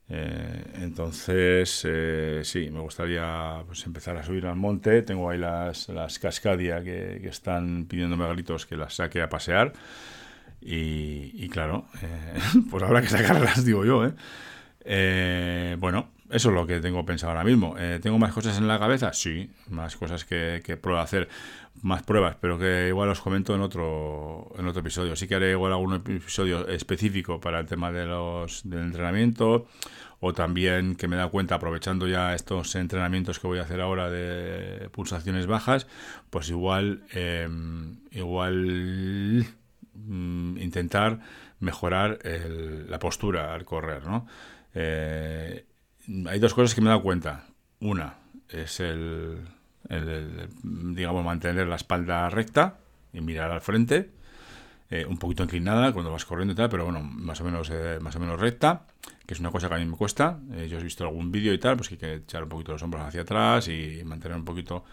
Eh, 0.09 0.63
entonces, 0.75 1.83
eh, 1.87 2.41
sí, 2.43 2.69
me 2.71 2.79
gustaría 2.79 3.63
pues, 3.65 3.85
empezar 3.85 4.17
a 4.17 4.23
subir 4.23 4.45
al 4.45 4.55
monte. 4.55 5.01
Tengo 5.01 5.29
ahí 5.29 5.37
las, 5.37 5.89
las 5.89 6.19
cascadia 6.19 6.83
que, 6.83 7.19
que 7.21 7.29
están 7.29 7.85
pidiéndome 7.85 8.27
gritos 8.29 8.65
que 8.65 8.77
las 8.77 8.95
saque 8.95 9.21
a 9.21 9.29
pasear. 9.29 9.73
Y, 10.61 11.31
y 11.33 11.49
claro, 11.49 11.85
pues 12.69 12.83
habrá 12.83 13.01
que 13.01 13.07
sacarlas, 13.07 13.63
digo 13.63 13.85
yo. 13.85 14.11
bueno, 15.79 16.09
eso 16.29 16.49
es 16.49 16.55
lo 16.55 16.67
que 16.67 16.79
tengo 16.79 17.05
pensado 17.05 17.31
ahora 17.31 17.43
mismo. 17.43 17.75
¿Tengo 18.01 18.19
más 18.19 18.33
cosas 18.33 18.57
en 18.57 18.67
la 18.67 18.79
cabeza? 18.79 19.13
Sí, 19.13 19.49
más 19.69 19.95
cosas 19.95 20.25
que, 20.25 20.61
que 20.63 20.77
puedo 20.77 20.99
hacer 20.99 21.29
más 21.81 22.03
pruebas, 22.03 22.35
pero 22.39 22.57
que 22.57 22.87
igual 22.87 23.09
os 23.09 23.21
comento 23.21 23.53
en 23.55 23.61
otro, 23.61 24.51
en 24.57 24.67
otro 24.67 24.81
episodio. 24.81 25.15
Sí 25.15 25.27
que 25.27 25.35
haré 25.35 25.51
igual 25.51 25.73
algún 25.73 25.93
episodio 25.95 26.67
específico 26.67 27.39
para 27.39 27.59
el 27.59 27.65
tema 27.65 27.91
de 27.91 28.05
los, 28.05 28.67
del 28.67 28.81
entrenamiento 28.81 29.67
o 30.19 30.33
también 30.33 30.95
que 30.95 31.07
me 31.07 31.15
da 31.15 31.27
cuenta 31.27 31.55
aprovechando 31.55 32.07
ya 32.07 32.33
estos 32.33 32.75
entrenamientos 32.75 33.39
que 33.39 33.47
voy 33.47 33.59
a 33.59 33.63
hacer 33.63 33.81
ahora 33.81 34.09
de 34.09 34.89
pulsaciones 34.89 35.45
bajas, 35.45 35.87
pues 36.31 36.49
igual, 36.49 37.03
em, 37.11 37.99
igual 38.11 39.45
mm, 39.93 40.57
intentar 40.57 41.19
mejorar 41.59 42.19
la 42.87 42.99
postura 42.99 43.53
al 43.53 43.65
correr, 43.65 44.05
¿no? 44.05 44.27
Eh, 44.73 45.65
hay 46.27 46.39
dos 46.39 46.53
cosas 46.53 46.73
que 46.73 46.81
me 46.81 46.87
he 46.87 46.89
dado 46.89 47.03
cuenta. 47.03 47.45
Una 47.79 48.15
es 48.49 48.79
el, 48.79 49.39
digamos, 50.63 51.23
mantener 51.23 51.67
la 51.67 51.75
espalda 51.75 52.29
recta 52.29 52.77
y 53.13 53.21
mirar 53.21 53.51
al 53.51 53.61
frente, 53.61 54.11
eh, 54.89 55.05
un 55.05 55.17
poquito 55.17 55.43
inclinada 55.43 55.91
cuando 55.91 56.11
vas 56.11 56.25
corriendo 56.25 56.53
y 56.53 56.55
tal, 56.55 56.69
pero 56.69 56.85
bueno, 56.85 57.01
más 57.01 57.41
o 57.41 57.43
menos, 57.43 57.69
eh, 57.71 57.99
más 58.01 58.15
o 58.15 58.19
menos 58.19 58.39
recta, 58.39 58.83
que 59.25 59.33
es 59.33 59.39
una 59.39 59.51
cosa 59.51 59.67
que 59.67 59.75
a 59.75 59.77
mí 59.77 59.85
me 59.85 59.97
cuesta. 59.97 60.39
Eh, 60.53 60.67
yo 60.69 60.79
he 60.79 60.83
visto 60.83 61.03
algún 61.03 61.31
vídeo 61.31 61.53
y 61.53 61.57
tal, 61.57 61.75
pues 61.75 61.89
que 61.89 61.95
hay 61.95 61.99
que 61.99 62.13
echar 62.15 62.43
un 62.43 62.49
poquito 62.49 62.71
los 62.71 62.81
hombros 62.83 63.03
hacia 63.03 63.21
atrás 63.21 63.67
y 63.67 64.01
mantener 64.05 64.37
un 64.37 64.45
poquito 64.45 64.85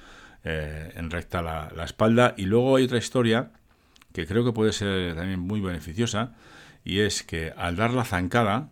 en 0.46 1.10
recta 1.10 1.40
la 1.40 1.84
espalda. 1.84 2.34
Y 2.36 2.44
luego 2.44 2.76
hay 2.76 2.84
otra 2.84 2.98
historia 2.98 3.50
que 4.12 4.26
creo 4.26 4.44
que 4.44 4.52
puede 4.52 4.72
ser 4.72 5.14
también 5.16 5.40
muy 5.40 5.60
beneficiosa, 5.60 6.34
y 6.84 7.00
es 7.00 7.22
que 7.22 7.52
al 7.56 7.76
dar 7.76 7.92
la 7.92 8.04
zancada, 8.04 8.68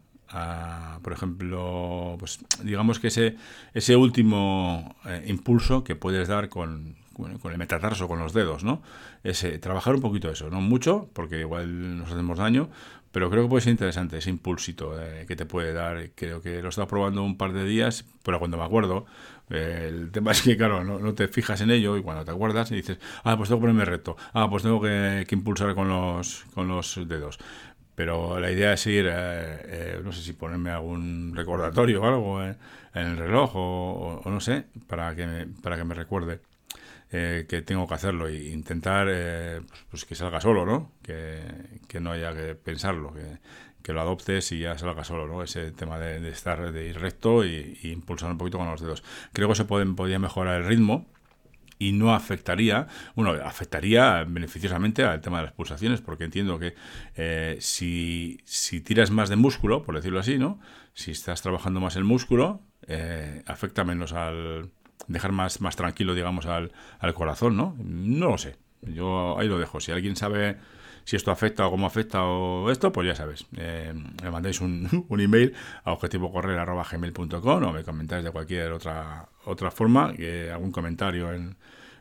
por 1.03 1.12
ejemplo, 1.12 2.17
pues 2.19 2.39
digamos 2.62 2.99
que 2.99 3.09
ese, 3.09 3.37
ese 3.75 3.97
último 3.97 4.97
eh, 5.05 5.25
impulso 5.27 5.85
que 5.85 5.97
puedes 5.97 6.29
dar 6.29 6.49
con, 6.49 6.97
con 7.12 7.53
el 7.53 7.59
metatarso, 7.59 8.09
con 8.09 8.19
los 8.19 8.33
dedos, 8.33 8.65
¿no? 8.65 8.83
Ese, 9.23 9.59
trabajar 9.59 9.95
un 9.95 10.01
poquito 10.01 10.31
eso, 10.31 10.51
no 10.51 10.61
mucho, 10.61 11.09
porque 11.12 11.41
igual 11.41 11.99
nos 11.99 12.11
hacemos 12.11 12.39
daño, 12.39 12.71
pero 13.12 13.31
creo 13.31 13.43
que 13.43 13.49
puede 13.51 13.62
ser 13.62 13.73
interesante 13.73 14.19
ese 14.19 14.31
impulsito 14.31 15.01
eh, 15.01 15.27
que 15.29 15.37
te 15.37 15.45
puede 15.45 15.73
dar. 15.75 16.11
Creo 16.15 16.41
que 16.41 16.62
lo 16.62 16.71
he 16.71 16.87
probando 16.87 17.23
un 17.23 17.37
par 17.37 17.53
de 17.53 17.65
días, 17.65 18.07
pero 18.23 18.39
cuando 18.39 18.57
me 18.57 18.65
acuerdo, 18.65 19.05
eh, 19.51 19.87
el 19.89 20.11
tema 20.11 20.33
es 20.33 20.41
que, 20.41 20.57
claro, 20.57 20.83
no, 20.83 21.15
te 21.15 21.29
fijas 21.29 21.61
en 21.61 21.71
ello 21.71 21.99
y 21.99 22.03
cuando 22.03 22.25
te 22.25 22.31
acuerdas 22.31 22.71
y 22.73 22.77
dices, 22.77 22.99
ah, 23.23 23.37
pues 23.37 23.51
tengo 23.51 23.61
que 23.61 23.67
ponerme 23.67 23.85
recto, 23.85 24.17
ah, 24.33 24.49
pues 24.49 24.62
tengo 24.62 24.81
que, 24.81 25.27
que 25.29 25.35
impulsar 25.35 25.75
con 25.75 25.89
los, 25.89 26.45
con 26.55 26.69
los 26.69 26.99
dedos. 27.07 27.39
Pero 28.02 28.40
la 28.40 28.50
idea 28.50 28.73
es 28.73 28.85
ir, 28.88 29.06
eh, 29.06 29.12
eh, 29.14 30.00
no 30.02 30.11
sé 30.11 30.23
si 30.23 30.32
ponerme 30.32 30.73
algún 30.73 31.37
recordatorio 31.37 32.02
o 32.02 32.04
algo 32.04 32.42
eh, 32.42 32.56
en 32.94 33.06
el 33.06 33.16
reloj 33.16 33.52
o, 33.54 34.23
no 34.25 34.40
sé, 34.40 34.64
para 34.88 35.14
que 35.14 35.25
me, 35.25 35.47
para 35.47 35.76
que 35.76 35.85
me 35.85 35.94
recuerde 35.94 36.40
que 37.09 37.62
tengo 37.64 37.87
que 37.87 37.94
hacerlo 37.94 38.26
e 38.26 38.49
intentar 38.49 39.06
pues, 39.06 39.85
pues, 39.90 40.04
que 40.04 40.16
salga 40.16 40.40
solo, 40.40 40.66
¿no? 40.66 40.90
Que, 41.00 42.00
no 42.00 42.11
haya 42.11 42.35
que 42.35 42.56
pensarlo, 42.56 43.14
que, 43.85 43.92
lo 43.92 44.00
adoptes 44.00 44.50
y 44.50 44.59
ya 44.59 44.76
salga 44.76 45.04
solo, 45.04 45.28
¿no? 45.28 45.44
Ese 45.44 45.71
tema 45.71 46.00
de, 46.00 46.28
estar, 46.28 46.73
de 46.73 46.88
ir 46.88 46.99
recto 46.99 47.44
y, 47.44 47.78
impulsar 47.85 48.32
un 48.32 48.38
poquito 48.38 48.59
con 48.59 48.68
los 48.68 48.80
dedos. 48.80 49.04
Creo 49.32 49.49
que 49.49 49.54
se 49.54 49.64
puede, 49.64 49.87
podría 49.87 50.18
mejorar 50.18 50.61
el 50.61 50.66
ritmo 50.66 51.06
y 51.83 51.91
no 51.91 52.15
afectaría, 52.15 52.87
bueno, 53.17 53.33
afectaría 53.45 54.23
beneficiosamente 54.23 55.03
al 55.03 55.21
tema 55.21 55.39
de 55.39 55.47
las 55.47 55.53
pulsaciones, 55.53 56.01
porque 56.01 56.23
entiendo 56.23 56.61
que 56.61 56.75
eh, 57.17 57.57
si, 57.61 58.39
si, 58.45 58.81
tiras 58.81 59.11
más 59.11 59.29
de 59.29 59.35
músculo, 59.35 59.83
por 59.83 59.97
decirlo 59.97 60.21
así, 60.21 60.39
¿no? 60.39 60.61
Si 60.95 61.11
estás 61.11 61.43
trabajando 61.43 61.81
más 61.81 61.97
el 61.97 62.05
músculo, 62.05 62.61
eh, 62.87 63.43
afecta 63.47 63.83
menos 63.83 64.12
al 64.12 64.71
dejar 65.09 65.33
más, 65.33 65.61
más 65.61 65.75
tranquilo, 65.75 66.15
digamos, 66.15 66.47
al, 66.47 66.71
al 67.01 67.15
corazón, 67.15 67.57
¿no? 67.57 67.75
No 67.83 68.29
lo 68.29 68.39
sé. 68.39 68.55
Yo 68.83 69.37
ahí 69.41 69.49
lo 69.49 69.59
dejo. 69.59 69.81
Si 69.81 69.91
alguien 69.91 70.15
sabe 70.15 70.59
si 71.04 71.16
esto 71.16 71.30
afecta 71.30 71.66
o 71.66 71.71
cómo 71.71 71.87
afecta 71.87 72.25
o 72.25 72.71
esto, 72.71 72.92
pues 72.92 73.06
ya 73.09 73.14
sabes. 73.14 73.47
Eh, 73.56 73.92
me 74.23 74.30
mandáis 74.30 74.61
un, 74.61 75.06
un, 75.09 75.21
email 75.21 75.54
a 75.85 75.92
objetivocorrer.gmail.com 75.92 77.62
o 77.64 77.73
me 77.73 77.85
comentáis 77.85 78.25
de 78.25 78.30
cualquier 78.30 78.73
otra, 78.73 79.28
otra 79.44 79.71
forma, 79.71 80.12
que 80.14 80.50
algún 80.50 80.73
comentario 80.73 81.32
en, 81.32 81.56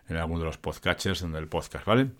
en 0.08 0.18
alguno 0.18 0.40
de 0.40 0.46
los 0.46 0.58
podcatchers 0.58 1.32
del 1.32 1.48
podcast, 1.48 1.86
¿vale? 1.86 2.12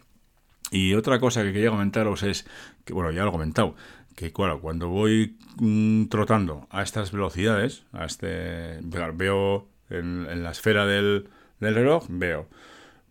Y 0.72 0.94
otra 0.94 1.20
cosa 1.20 1.44
que 1.44 1.52
quería 1.52 1.70
comentaros 1.70 2.24
es 2.24 2.48
que, 2.86 2.94
bueno, 2.94 3.12
ya 3.12 3.24
lo 3.24 3.30
he 3.30 3.32
comentado, 3.34 3.76
que 4.16 4.32
claro, 4.32 4.62
cuando 4.62 4.88
voy 4.88 5.38
mm, 5.58 6.06
trotando 6.06 6.68
a 6.70 6.82
estas 6.82 7.12
velocidades, 7.12 7.84
a 7.92 8.06
este, 8.06 8.80
veo 8.82 9.68
en, 9.90 10.28
en 10.30 10.44
la 10.44 10.52
esfera 10.52 10.86
del, 10.86 11.30
del 11.60 11.76
reloj, 11.76 12.06
veo 12.10 12.48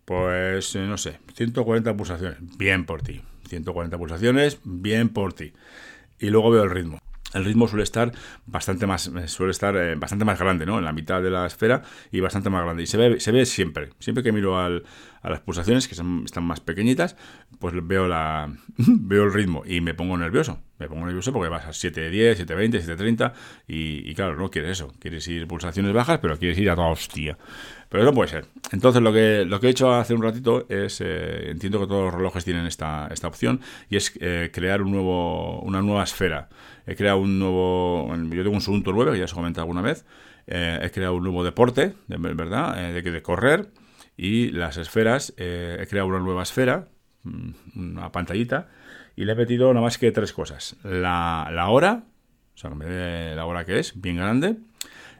Pues 0.04 0.74
no 0.76 0.96
sé, 0.98 1.18
140 1.34 1.96
pulsaciones, 1.96 2.38
bien 2.56 2.86
por 2.86 3.02
ti. 3.02 3.22
140 3.50 3.98
pulsaciones, 3.98 4.60
bien 4.64 5.10
por 5.10 5.34
ti. 5.34 5.52
Y 6.18 6.30
luego 6.30 6.50
veo 6.50 6.62
el 6.64 6.70
ritmo. 6.70 6.98
El 7.34 7.44
ritmo 7.44 7.68
suele 7.68 7.84
estar 7.84 8.12
bastante 8.46 8.86
más 8.86 9.06
eh, 9.06 9.28
suele 9.28 9.52
estar 9.52 9.76
eh, 9.76 9.94
bastante 9.94 10.24
más 10.24 10.38
grande 10.38 10.66
no 10.66 10.78
en 10.78 10.84
la 10.84 10.92
mitad 10.92 11.22
de 11.22 11.30
la 11.30 11.46
esfera 11.46 11.82
y 12.10 12.20
bastante 12.20 12.50
más 12.50 12.64
grande. 12.64 12.82
Y 12.82 12.86
se 12.86 12.96
ve 12.96 13.20
se 13.20 13.30
ve 13.30 13.46
siempre. 13.46 13.90
Siempre 13.98 14.24
que 14.24 14.32
miro 14.32 14.58
al, 14.58 14.84
a 15.22 15.30
las 15.30 15.40
pulsaciones 15.40 15.86
que 15.86 15.94
están 15.94 16.44
más 16.44 16.60
pequeñitas 16.60 17.16
pues 17.58 17.74
veo 17.82 18.08
la 18.08 18.52
veo 18.78 19.24
el 19.24 19.32
ritmo 19.32 19.62
y 19.66 19.80
me 19.80 19.94
pongo 19.94 20.16
nervioso. 20.16 20.60
Me 20.78 20.88
pongo 20.88 21.04
nervioso 21.04 21.32
porque 21.32 21.50
vas 21.50 21.66
a 21.66 21.70
7.10 21.70 22.46
7.20 22.46 22.96
7.30 22.96 23.32
y, 23.68 24.10
y 24.10 24.14
claro 24.14 24.36
no 24.36 24.50
quieres 24.50 24.72
eso. 24.72 24.92
Quieres 24.98 25.26
ir 25.28 25.46
pulsaciones 25.46 25.92
bajas 25.92 26.18
pero 26.20 26.38
quieres 26.38 26.58
ir 26.58 26.70
a 26.70 26.74
toda 26.74 26.88
hostia. 26.88 27.36
Pero 27.88 28.04
no 28.04 28.12
puede 28.12 28.30
ser. 28.30 28.46
Entonces 28.72 29.02
lo 29.02 29.12
que 29.12 29.44
lo 29.44 29.60
que 29.60 29.66
he 29.66 29.70
hecho 29.70 29.92
hace 29.92 30.14
un 30.14 30.22
ratito 30.22 30.66
es 30.68 31.00
eh, 31.00 31.50
entiendo 31.50 31.80
que 31.80 31.86
todos 31.86 32.04
los 32.04 32.14
relojes 32.14 32.44
tienen 32.44 32.66
esta, 32.66 33.08
esta 33.10 33.28
opción 33.28 33.60
y 33.88 33.96
es 33.96 34.10
crear 34.10 34.82
un 34.82 34.92
nuevo 34.92 35.60
una 35.60 35.82
nueva 35.82 36.04
esfera. 36.04 36.48
He 36.86 36.96
creado 36.96 37.18
un 37.18 37.38
nuevo, 37.38 38.12
yo 38.16 38.42
tengo 38.42 38.56
un 38.56 38.60
Subunto 38.60 38.92
9, 38.92 39.12
que 39.12 39.18
ya 39.18 39.24
os 39.24 39.32
he 39.32 39.34
comentado 39.34 39.62
alguna 39.62 39.82
vez, 39.82 40.04
eh, 40.46 40.80
he 40.82 40.90
creado 40.90 41.14
un 41.14 41.22
nuevo 41.22 41.44
deporte, 41.44 41.94
de, 42.08 42.16
¿verdad? 42.16 42.84
Eh, 42.84 43.00
de, 43.00 43.10
de, 43.12 43.22
correr, 43.22 43.68
y 44.22 44.50
las 44.50 44.76
esferas, 44.76 45.32
eh, 45.38 45.78
he 45.80 45.86
creado 45.86 46.06
una 46.06 46.18
nueva 46.18 46.42
esfera, 46.42 46.88
mm, 47.22 47.50
una 47.74 48.12
pantallita, 48.12 48.68
y 49.16 49.24
le 49.24 49.32
he 49.32 49.34
metido 49.34 49.72
nada 49.72 49.82
más 49.82 49.96
que 49.96 50.12
tres 50.12 50.34
cosas. 50.34 50.76
La, 50.82 51.48
la 51.50 51.70
hora, 51.70 52.04
o 52.54 52.58
sea, 52.58 52.68
la 52.68 53.46
hora 53.46 53.64
que 53.64 53.78
es, 53.78 53.98
bien 53.98 54.18
grande, 54.18 54.56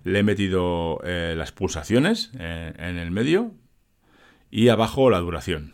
le 0.04 0.19
he 0.19 0.23
metido 0.23 1.00
las 1.02 1.50
pulsaciones 1.50 2.30
en 2.35 2.99
el 2.99 3.11
medio, 3.11 3.54
y 4.50 4.69
abajo 4.69 5.09
la 5.09 5.21
duración. 5.21 5.73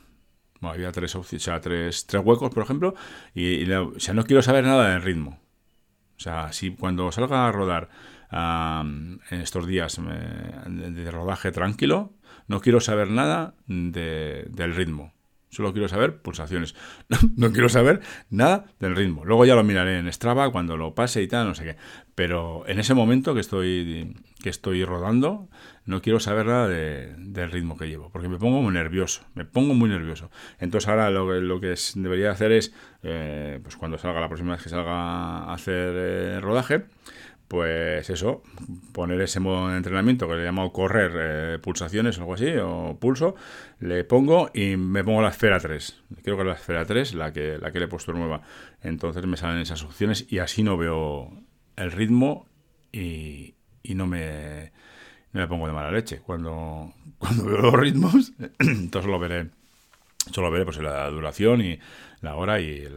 Bueno, 0.61 0.75
había 0.75 0.93
tres, 0.93 1.17
o 1.17 1.25
sea, 1.25 1.61
tres, 1.61 2.07
tres 2.07 2.23
huecos, 2.25 2.51
por 2.55 2.63
ejemplo, 2.63 2.95
y, 3.35 3.69
o 3.73 3.99
sea, 3.99 4.15
no 4.15 4.25
quiero 4.25 4.43
saber 4.43 4.65
nada 4.65 4.91
del 4.91 5.03
ritmo. 5.03 5.41
O 6.17 6.21
sea, 6.21 6.53
si 6.53 6.71
cuando 6.71 7.11
salga 7.11 7.49
a 7.49 7.53
rodar 7.53 7.89
en 8.31 9.21
estos 9.31 9.67
días 9.67 10.01
de 10.01 11.11
rodaje 11.11 11.51
tranquilo, 11.53 12.13
no 12.49 12.61
quiero 12.61 12.81
saber 12.81 13.11
nada 13.11 13.55
del 13.67 14.75
ritmo. 14.75 15.13
Solo 15.49 15.73
quiero 15.73 15.89
saber 15.89 16.21
pulsaciones. 16.21 16.75
No, 17.37 17.53
quiero 17.53 17.69
saber 17.69 18.01
nada 18.31 18.67
del 18.79 18.97
ritmo. 18.97 19.25
Luego 19.25 19.45
ya 19.47 19.55
lo 19.55 19.65
miraré 19.65 19.99
en 19.99 20.13
Strava 20.13 20.51
cuando 20.51 20.77
lo 20.77 20.95
pase 20.95 21.23
y 21.23 21.29
tal, 21.29 21.47
no 21.47 21.55
sé 21.55 21.65
qué. 21.65 21.77
Pero 22.15 22.67
en 22.67 22.79
ese 22.79 22.95
momento 22.95 23.33
que 23.33 23.41
estoy, 23.41 24.17
que 24.43 24.51
estoy 24.51 24.85
rodando, 24.85 25.49
no 25.85 26.03
quiero 26.03 26.21
saber 26.21 26.47
nada 26.47 26.69
del 26.69 27.51
ritmo 27.51 27.77
que 27.77 27.89
llevo, 27.89 28.11
porque 28.11 28.29
me 28.29 28.39
pongo 28.39 28.61
muy 28.61 28.73
nervioso, 28.73 29.23
me 29.35 29.45
pongo 29.45 29.75
muy 29.75 29.89
nervioso. 29.89 30.31
Entonces 30.59 30.89
ahora 30.89 31.11
lo, 31.11 31.41
lo 31.41 31.61
que 31.61 31.75
debería 31.95 32.33
hacer 32.33 32.53
es, 32.53 32.75
eh, 33.03 33.61
pues 33.63 33.77
cuando 33.77 33.99
salga 33.99 34.21
la 34.21 34.29
próxima 34.29 34.53
vez 34.53 34.63
que 34.63 34.69
salga 34.69 34.93
a 34.93 35.55
hacer 35.55 35.95
eh, 35.97 36.41
rodaje, 36.41 36.87
pues 37.49 38.11
eso, 38.11 38.43
poner 38.93 39.21
ese 39.21 39.41
modo 39.41 39.69
de 39.69 39.77
entrenamiento 39.77 40.29
que 40.29 40.35
le 40.35 40.43
he 40.43 40.45
llamado 40.45 40.73
correr 40.73 41.13
eh, 41.15 41.59
pulsaciones 41.61 42.19
o 42.19 42.23
algo 42.23 42.35
así, 42.35 42.49
o 42.57 42.97
pulso, 43.01 43.37
le 43.79 44.05
pongo 44.05 44.51
y 44.53 44.77
me 44.77 45.05
pongo 45.05 45.23
la 45.23 45.29
esfera 45.29 45.61
3. 45.61 46.03
Creo 46.23 46.37
que 46.37 46.45
la 46.45 46.55
esfera 46.55 46.85
3 46.85 47.15
la 47.15 47.33
que, 47.33 47.59
la 47.59 47.71
que 47.73 47.79
le 47.79 47.85
he 47.85 47.89
puesto 47.89 48.13
nueva. 48.13 48.43
Entonces 48.83 49.25
me 49.27 49.37
salen 49.37 49.61
esas 49.61 49.83
opciones 49.85 50.27
y 50.29 50.39
así 50.39 50.63
no 50.63 50.77
veo 50.77 51.31
el 51.77 51.93
ritmo 51.93 52.47
y, 52.93 53.55
y 53.83 53.95
no 53.95 54.07
me 54.07 54.73
no 55.37 55.43
me 55.43 55.49
pongo 55.49 55.67
de 55.67 55.73
mala 55.73 55.91
leche. 55.91 56.21
Cuando, 56.21 56.93
cuando 57.19 57.45
veo 57.45 57.59
los 57.59 57.75
ritmos, 57.75 58.33
entonces 58.59 59.11
lo 59.11 59.19
veré. 59.19 59.51
Solo 60.33 60.51
veré 60.51 60.65
pues 60.65 60.79
la 60.79 61.09
duración 61.09 61.61
y 61.61 61.79
la 62.21 62.35
hora 62.35 62.61
y, 62.61 62.89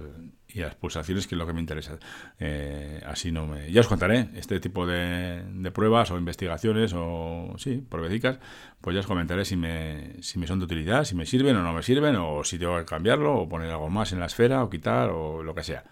las 0.56 0.76
pulsaciones, 0.76 1.28
que 1.28 1.36
es 1.36 1.40
lo 1.40 1.46
que 1.46 1.54
me 1.54 1.60
interesa. 1.60 1.98
Eh, 2.40 3.02
así 3.06 3.32
no 3.32 3.48
me... 3.48 3.72
Ya 3.72 3.82
os 3.82 3.88
contaré 3.88 4.30
este 4.36 4.60
tipo 4.60 4.86
de, 4.86 5.44
pruebas 5.74 6.12
o 6.12 6.18
investigaciones 6.18 6.94
o, 6.96 7.54
sí, 7.58 7.84
pruebecicas, 7.88 8.40
pues 8.82 8.96
ya 8.96 9.02
os 9.02 9.08
comentaré 9.08 9.46
si 9.46 9.56
me, 9.56 10.22
si 10.22 10.40
me 10.40 10.48
son 10.48 10.60
de 10.60 10.66
utilidad, 10.66 11.04
si 11.04 11.16
me 11.16 11.26
sirven 11.26 11.56
o 11.56 11.64
no 11.64 11.74
me 11.74 11.84
sirven, 11.84 12.16
o 12.16 12.44
si 12.44 12.58
tengo 12.58 12.78
que 12.80 12.86
cambiarlo, 12.86 13.36
o 13.36 13.50
poner 13.50 13.70
algo 13.70 13.90
más 13.90 14.12
en 14.12 14.20
la 14.20 14.26
esfera, 14.26 14.64
o 14.64 14.70
quitar, 14.70 15.10
o 15.10 15.44
lo 15.44 15.54
que 15.54 15.64
sea. 15.64 15.84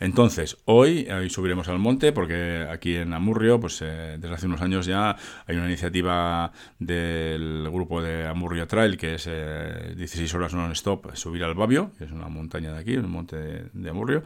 Entonces, 0.00 0.56
hoy, 0.64 1.06
hoy 1.10 1.28
subiremos 1.28 1.68
al 1.68 1.78
monte 1.78 2.12
porque 2.12 2.66
aquí 2.70 2.96
en 2.96 3.12
Amurrio, 3.12 3.60
pues 3.60 3.82
eh, 3.82 4.16
desde 4.18 4.34
hace 4.34 4.46
unos 4.46 4.62
años 4.62 4.86
ya 4.86 5.14
hay 5.46 5.56
una 5.56 5.66
iniciativa 5.66 6.52
del 6.78 7.68
grupo 7.70 8.00
de 8.00 8.26
Amurrio 8.26 8.66
Trail 8.66 8.96
que 8.96 9.16
es 9.16 9.26
16 9.26 10.32
eh, 10.32 10.36
horas 10.38 10.54
non-stop 10.54 11.14
subir 11.14 11.44
al 11.44 11.52
Babio, 11.52 11.92
que 11.98 12.04
es 12.04 12.12
una 12.12 12.28
montaña 12.28 12.72
de 12.72 12.80
aquí, 12.80 12.96
un 12.96 13.10
monte 13.10 13.68
de, 13.74 13.90
Amurrio, 13.90 14.22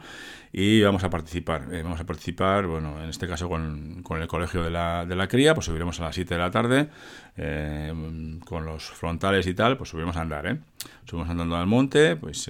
y 0.53 0.81
vamos 0.81 1.03
a 1.03 1.09
participar. 1.09 1.67
Eh, 1.73 1.83
vamos 1.83 1.99
a 1.99 2.05
participar, 2.05 2.67
bueno, 2.67 3.03
en 3.03 3.09
este 3.09 3.27
caso 3.27 3.49
con, 3.49 4.01
el 4.09 4.27
colegio 4.29 4.63
de 4.63 4.69
la, 4.69 5.05
de 5.05 5.17
la 5.17 5.27
cría, 5.27 5.55
pues 5.55 5.65
subiremos 5.65 5.99
a 5.99 6.05
las 6.05 6.15
7 6.15 6.35
de 6.35 6.39
la 6.39 6.51
tarde 6.51 6.89
con 8.45 8.65
los 8.65 8.85
frontales 8.85 9.45
y 9.45 9.53
tal, 9.53 9.75
pues 9.75 9.89
subiremos 9.89 10.15
a 10.15 10.21
andar, 10.21 10.47
¿eh? 10.47 10.57
Subimos 11.03 11.29
andando 11.29 11.57
al 11.57 11.67
monte, 11.67 12.15
pues 12.15 12.49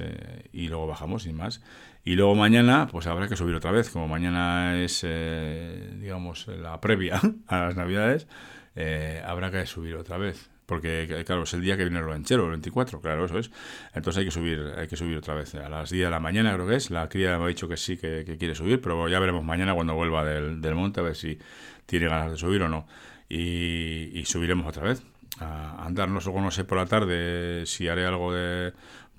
y 0.54 0.68
luego 0.68 0.86
bajamos 0.86 1.24
sin 1.24 1.38
más. 1.38 1.64
Y 2.08 2.15
luego 2.15 2.36
mañana, 2.36 2.88
pues 2.89 3.08
habrá 3.08 3.28
que 3.28 3.36
subir 3.36 3.56
otra 3.56 3.72
vez. 3.72 3.89
Como 3.89 4.08
mañana 4.08 4.80
es, 4.80 5.02
eh, 5.04 5.91
digamos, 6.00 6.48
la 6.48 6.80
previa 6.80 7.20
a 7.48 7.60
las 7.62 7.76
Navidades, 7.76 8.28
eh, 8.76 9.24
habrá 9.26 9.50
que 9.50 9.65
subir 9.65 9.96
otra 9.96 10.18
vez. 10.18 10.52
Porque, 10.68 11.24
claro, 11.26 11.44
es 11.44 11.54
el 11.56 11.62
día 11.62 11.78
que 11.78 11.84
viene 11.84 12.00
el 12.00 12.06
ranchero, 12.06 12.46
el 12.46 12.52
24, 12.52 13.02
claro, 13.02 13.26
eso 13.26 13.39
es. 13.39 13.52
Entonces 13.94 14.20
hay 14.20 14.26
que 14.26 14.32
subir 14.32 14.74
hay 14.78 14.88
que 14.88 14.96
subir 14.96 15.18
otra 15.18 15.34
vez. 15.34 15.56
A 15.56 15.68
las 15.68 15.89
10 15.89 16.06
de 16.06 16.12
la 16.12 16.20
mañana 16.20 16.54
creo 16.54 16.68
que 16.68 16.76
es. 16.76 16.91
La 16.91 17.10
cría 17.10 17.39
me 17.39 17.46
ha 17.46 17.48
dicho 17.48 17.68
que 17.68 17.78
sí, 17.78 17.98
que, 17.98 18.24
quiere 18.38 18.54
subir, 18.54 18.82
pero 18.82 19.08
ya 19.10 19.20
veremos 19.20 19.44
mañana 19.44 19.74
cuando 19.74 19.96
vuelva 19.96 20.24
del, 20.24 20.62
del, 20.62 20.76
monte 20.76 21.00
a 21.00 21.04
ver 21.04 21.15
si 21.15 21.39
tiene 21.88 22.08
ganas 22.08 22.32
de 22.32 22.38
subir 22.38 22.62
o 22.62 22.70
no. 22.70 22.88
Y, 23.30 24.24
subiremos 24.26 24.68
otra 24.68 24.84
vez. 24.84 25.04
A 25.39 25.86
andar, 25.86 26.08
no 26.10 26.22
sé 26.52 26.63
por 26.63 26.78
la 26.78 26.86
tarde 26.86 27.65
si 27.65 27.88
haré 27.88 28.06
algo 28.06 28.34
de 28.34 28.74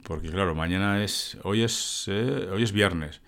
porque 0.07 0.31
claro, 0.31 0.55
mañana 0.55 1.03
es, 1.03 1.37
hoy 1.43 1.63
es, 1.63 2.05
eh, 2.07 2.49
hoy 2.53 2.63
es 2.63 2.71
viernes, 2.71 3.21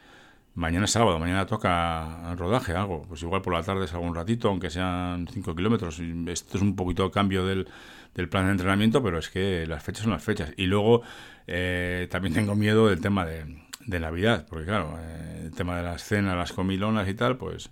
mañana 0.54 0.84
es 0.84 0.92
sábado, 0.92 1.18
mañana 1.18 1.44
toca 1.44 2.34
rodaje, 2.36 2.72
algo, 2.72 3.02
pues 3.02 3.20
igual 3.22 3.42
por 3.42 3.52
la 3.52 3.64
tarde 3.64 3.86
es 3.86 3.94
algún 3.94 4.14
ratito, 4.14 4.48
aunque 4.48 4.70
sean 4.70 5.26
5 5.26 5.56
kilómetros, 5.56 6.00
esto 6.28 6.56
es 6.56 6.62
un 6.62 6.76
poquito 6.76 7.10
cambio 7.10 7.44
del, 7.44 7.66
del, 8.14 8.28
plan 8.28 8.46
de 8.46 8.52
entrenamiento, 8.52 9.02
pero 9.02 9.18
es 9.18 9.28
que 9.28 9.66
las 9.66 9.82
fechas 9.82 10.04
son 10.04 10.12
las 10.12 10.22
fechas. 10.22 10.52
Y 10.56 10.66
luego 10.66 11.02
eh, 11.48 12.06
también 12.12 12.32
tengo 12.32 12.54
miedo 12.54 12.86
del 12.86 13.00
tema 13.00 13.26
de, 13.26 13.60
de 13.84 14.00
Navidad, 14.00 14.46
porque 14.48 14.66
claro, 14.66 14.96
eh, 15.00 15.42
el 15.46 15.50
tema 15.50 15.76
de 15.76 15.82
las 15.82 16.04
cenas, 16.04 16.36
las 16.36 16.52
comilonas 16.52 17.08
y 17.08 17.14
tal, 17.14 17.38
pues, 17.38 17.70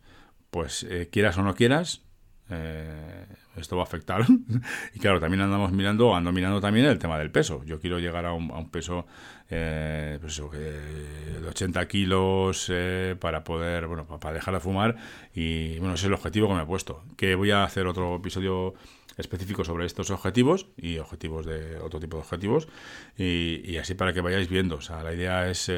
pues 0.50 0.84
quieras 1.12 1.38
o 1.38 1.42
no 1.42 1.54
quieras, 1.54 2.02
eh, 2.50 3.26
esto 3.56 3.76
va 3.76 3.82
a 3.82 3.86
afectar. 3.86 4.24
y 4.94 4.98
claro, 4.98 5.20
también 5.20 5.42
andamos 5.42 5.72
mirando, 5.72 6.14
ando 6.14 6.32
mirando 6.32 6.60
también 6.60 6.86
el 6.86 6.98
tema 6.98 7.18
del 7.18 7.30
peso. 7.30 7.62
Yo 7.64 7.80
quiero 7.80 7.98
llegar 7.98 8.26
a 8.26 8.32
un, 8.32 8.50
a 8.50 8.58
un 8.58 8.70
peso 8.70 9.06
eh, 9.48 10.18
pues 10.20 10.36
de 10.36 11.48
80 11.48 11.88
kilos 11.88 12.68
eh, 12.70 13.16
para 13.18 13.44
poder, 13.44 13.86
bueno, 13.86 14.06
para 14.06 14.34
dejar 14.34 14.54
de 14.54 14.60
fumar. 14.60 14.96
Y 15.34 15.78
bueno, 15.78 15.94
ese 15.94 16.02
es 16.02 16.06
el 16.08 16.14
objetivo 16.14 16.48
que 16.48 16.54
me 16.54 16.62
he 16.62 16.66
puesto. 16.66 17.04
Que 17.16 17.34
voy 17.34 17.50
a 17.50 17.64
hacer 17.64 17.86
otro 17.86 18.16
episodio 18.16 18.74
específico 19.16 19.64
sobre 19.64 19.86
estos 19.86 20.10
objetivos 20.10 20.66
y 20.76 20.98
objetivos 20.98 21.46
de 21.46 21.78
otro 21.78 21.98
tipo 22.00 22.18
de 22.18 22.22
objetivos 22.22 22.68
y, 23.16 23.78
así 23.78 23.94
para 23.94 24.12
que 24.12 24.20
vayáis 24.20 24.48
viendo. 24.48 24.76
O 24.76 24.80
sea, 24.82 25.02
la 25.02 25.14
idea 25.14 25.48
es 25.48 25.72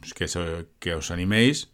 pues 0.00 0.14
que, 0.14 0.66
que 0.80 0.94
os 0.94 1.10
animéis 1.10 1.70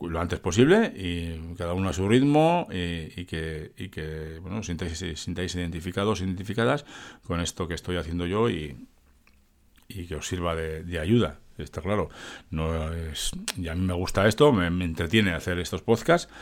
lo 0.00 0.20
antes 0.20 0.40
posible 0.40 0.92
y 0.96 1.54
cada 1.56 1.74
uno 1.74 1.90
a 1.90 1.92
su 1.92 2.08
ritmo 2.08 2.66
y, 2.70 3.24
que, 3.26 3.72
y 3.76 3.88
que 3.88 4.38
bueno, 4.40 4.62
sintáis, 4.62 5.04
sintáis 5.16 5.54
identificados, 5.54 6.20
identificadas 6.20 6.84
con 7.22 7.40
esto 7.40 7.68
que 7.68 7.74
estoy 7.74 7.96
haciendo 7.96 8.26
yo 8.26 8.48
y, 8.48 8.76
y 9.90 10.06
que 10.06 10.16
os 10.16 10.26
sirva 10.26 10.54
de, 10.54 10.98
ayuda. 10.98 11.40
Está 11.58 11.82
claro, 11.82 12.08
no 12.50 12.90
es, 12.92 13.32
y 13.56 13.68
a 13.68 13.74
mí 13.74 13.82
me 13.82 13.92
gusta 13.92 14.26
esto, 14.26 14.50
me, 14.50 14.66
entretiene 14.82 15.34
hacer 15.34 15.58
estos 15.58 15.82
podcasts, 15.82 16.32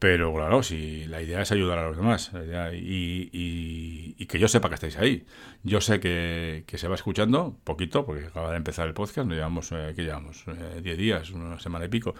pero 0.00 0.34
claro, 0.34 0.64
si 0.64 1.06
la 1.06 1.22
idea 1.22 1.42
es 1.42 1.52
ayudar 1.52 1.78
a 1.78 1.86
los 1.86 1.96
demás 1.96 2.32
y, 2.72 3.30
y, 3.32 4.26
que 4.26 4.38
yo 4.40 4.48
sepa 4.48 4.68
que 4.68 4.74
estáis 4.74 4.96
ahí. 4.96 5.26
Yo 5.62 5.80
sé 5.80 6.00
que, 6.00 6.64
que, 6.66 6.76
se 6.76 6.88
va 6.88 6.96
escuchando 6.96 7.56
poquito, 7.62 8.04
porque 8.04 8.26
acaba 8.26 8.50
de 8.50 8.56
empezar 8.56 8.88
el 8.88 8.94
podcast, 8.94 9.28
no 9.28 9.34
llevamos, 9.34 9.70
eh, 9.70 9.92
¿qué 9.94 10.02
llevamos? 10.02 10.44
10 10.46 10.84
eh, 10.84 10.96
días, 10.96 11.30
una 11.30 11.60
semana 11.60 11.84
y 11.84 11.88
pico. 11.88 12.16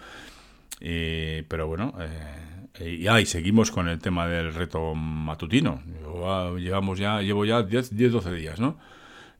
Eh, 0.81 1.43
pero 1.47 1.67
bueno, 1.67 1.93
eh, 1.99 2.69
eh 2.79 2.97
y, 3.01 3.07
ah, 3.07 3.23
seguimos 3.25 3.71
con 3.71 3.87
el 3.87 3.99
tema 3.99 4.27
del 4.27 4.53
reto 4.53 4.93
matutino. 4.95 5.81
Ah, 6.25 6.53
llevamos 6.57 6.99
ya, 6.99 7.21
llevo 7.21 7.45
ya 7.45 7.63
10, 7.63 7.95
10 7.95 8.11
12 8.11 8.33
días, 8.33 8.59
¿no? 8.59 8.77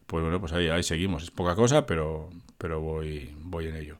Pues 0.07 0.23
bueno, 0.23 0.39
pues 0.39 0.53
ahí, 0.53 0.69
ahí 0.69 0.83
seguimos. 0.83 1.23
Es 1.23 1.31
poca 1.31 1.55
cosa, 1.55 1.85
pero, 1.85 2.29
pero 2.57 2.81
voy, 2.81 3.31
voy 3.41 3.67
en 3.67 3.75
ello. 3.75 3.97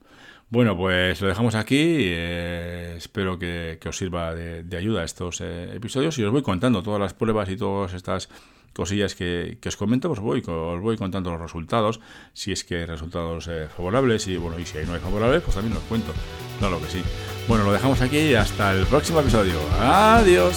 Bueno, 0.48 0.76
pues 0.76 1.20
lo 1.20 1.28
dejamos 1.28 1.54
aquí. 1.56 1.76
Eh, 1.78 2.94
espero 2.96 3.38
que, 3.38 3.78
os 3.86 3.96
sirva 3.96 4.34
de, 4.34 4.62
de 4.62 4.76
ayuda 4.76 5.02
estos 5.04 5.40
eh, 5.40 5.74
episodios 5.74 6.18
y 6.18 6.24
os 6.24 6.30
voy 6.30 6.42
contando 6.42 6.82
todas 6.82 7.00
las 7.00 7.14
pruebas 7.14 7.48
y 7.48 7.56
todas 7.56 7.94
estas 7.94 8.28
cosillas 8.72 9.14
que, 9.16 9.58
que 9.60 9.68
os 9.68 9.76
comento. 9.76 10.08
Pues 10.08 10.20
os 10.20 10.24
voy, 10.24 10.42
os 10.46 10.80
voy 10.80 10.96
contando 10.96 11.30
los 11.30 11.40
resultados, 11.40 12.00
si 12.32 12.52
es 12.52 12.62
que 12.64 12.76
hay 12.76 12.84
resultados 12.86 13.48
eh, 13.48 13.68
favorables 13.74 14.28
y 14.28 14.36
bueno, 14.36 14.58
y 14.58 14.66
si 14.66 14.78
ahí 14.78 14.86
no 14.86 14.94
hay 14.94 15.00
favorables, 15.00 15.42
pues 15.42 15.54
también 15.56 15.74
los 15.74 15.82
cuento. 15.84 16.12
Claro 16.58 16.80
que 16.80 16.90
sí. 16.90 17.02
Bueno, 17.48 17.64
lo 17.64 17.72
dejamos 17.72 18.00
aquí 18.00 18.18
y 18.18 18.34
hasta 18.34 18.72
el 18.72 18.86
próximo 18.86 19.20
episodio. 19.20 19.54
Adiós. 19.80 20.56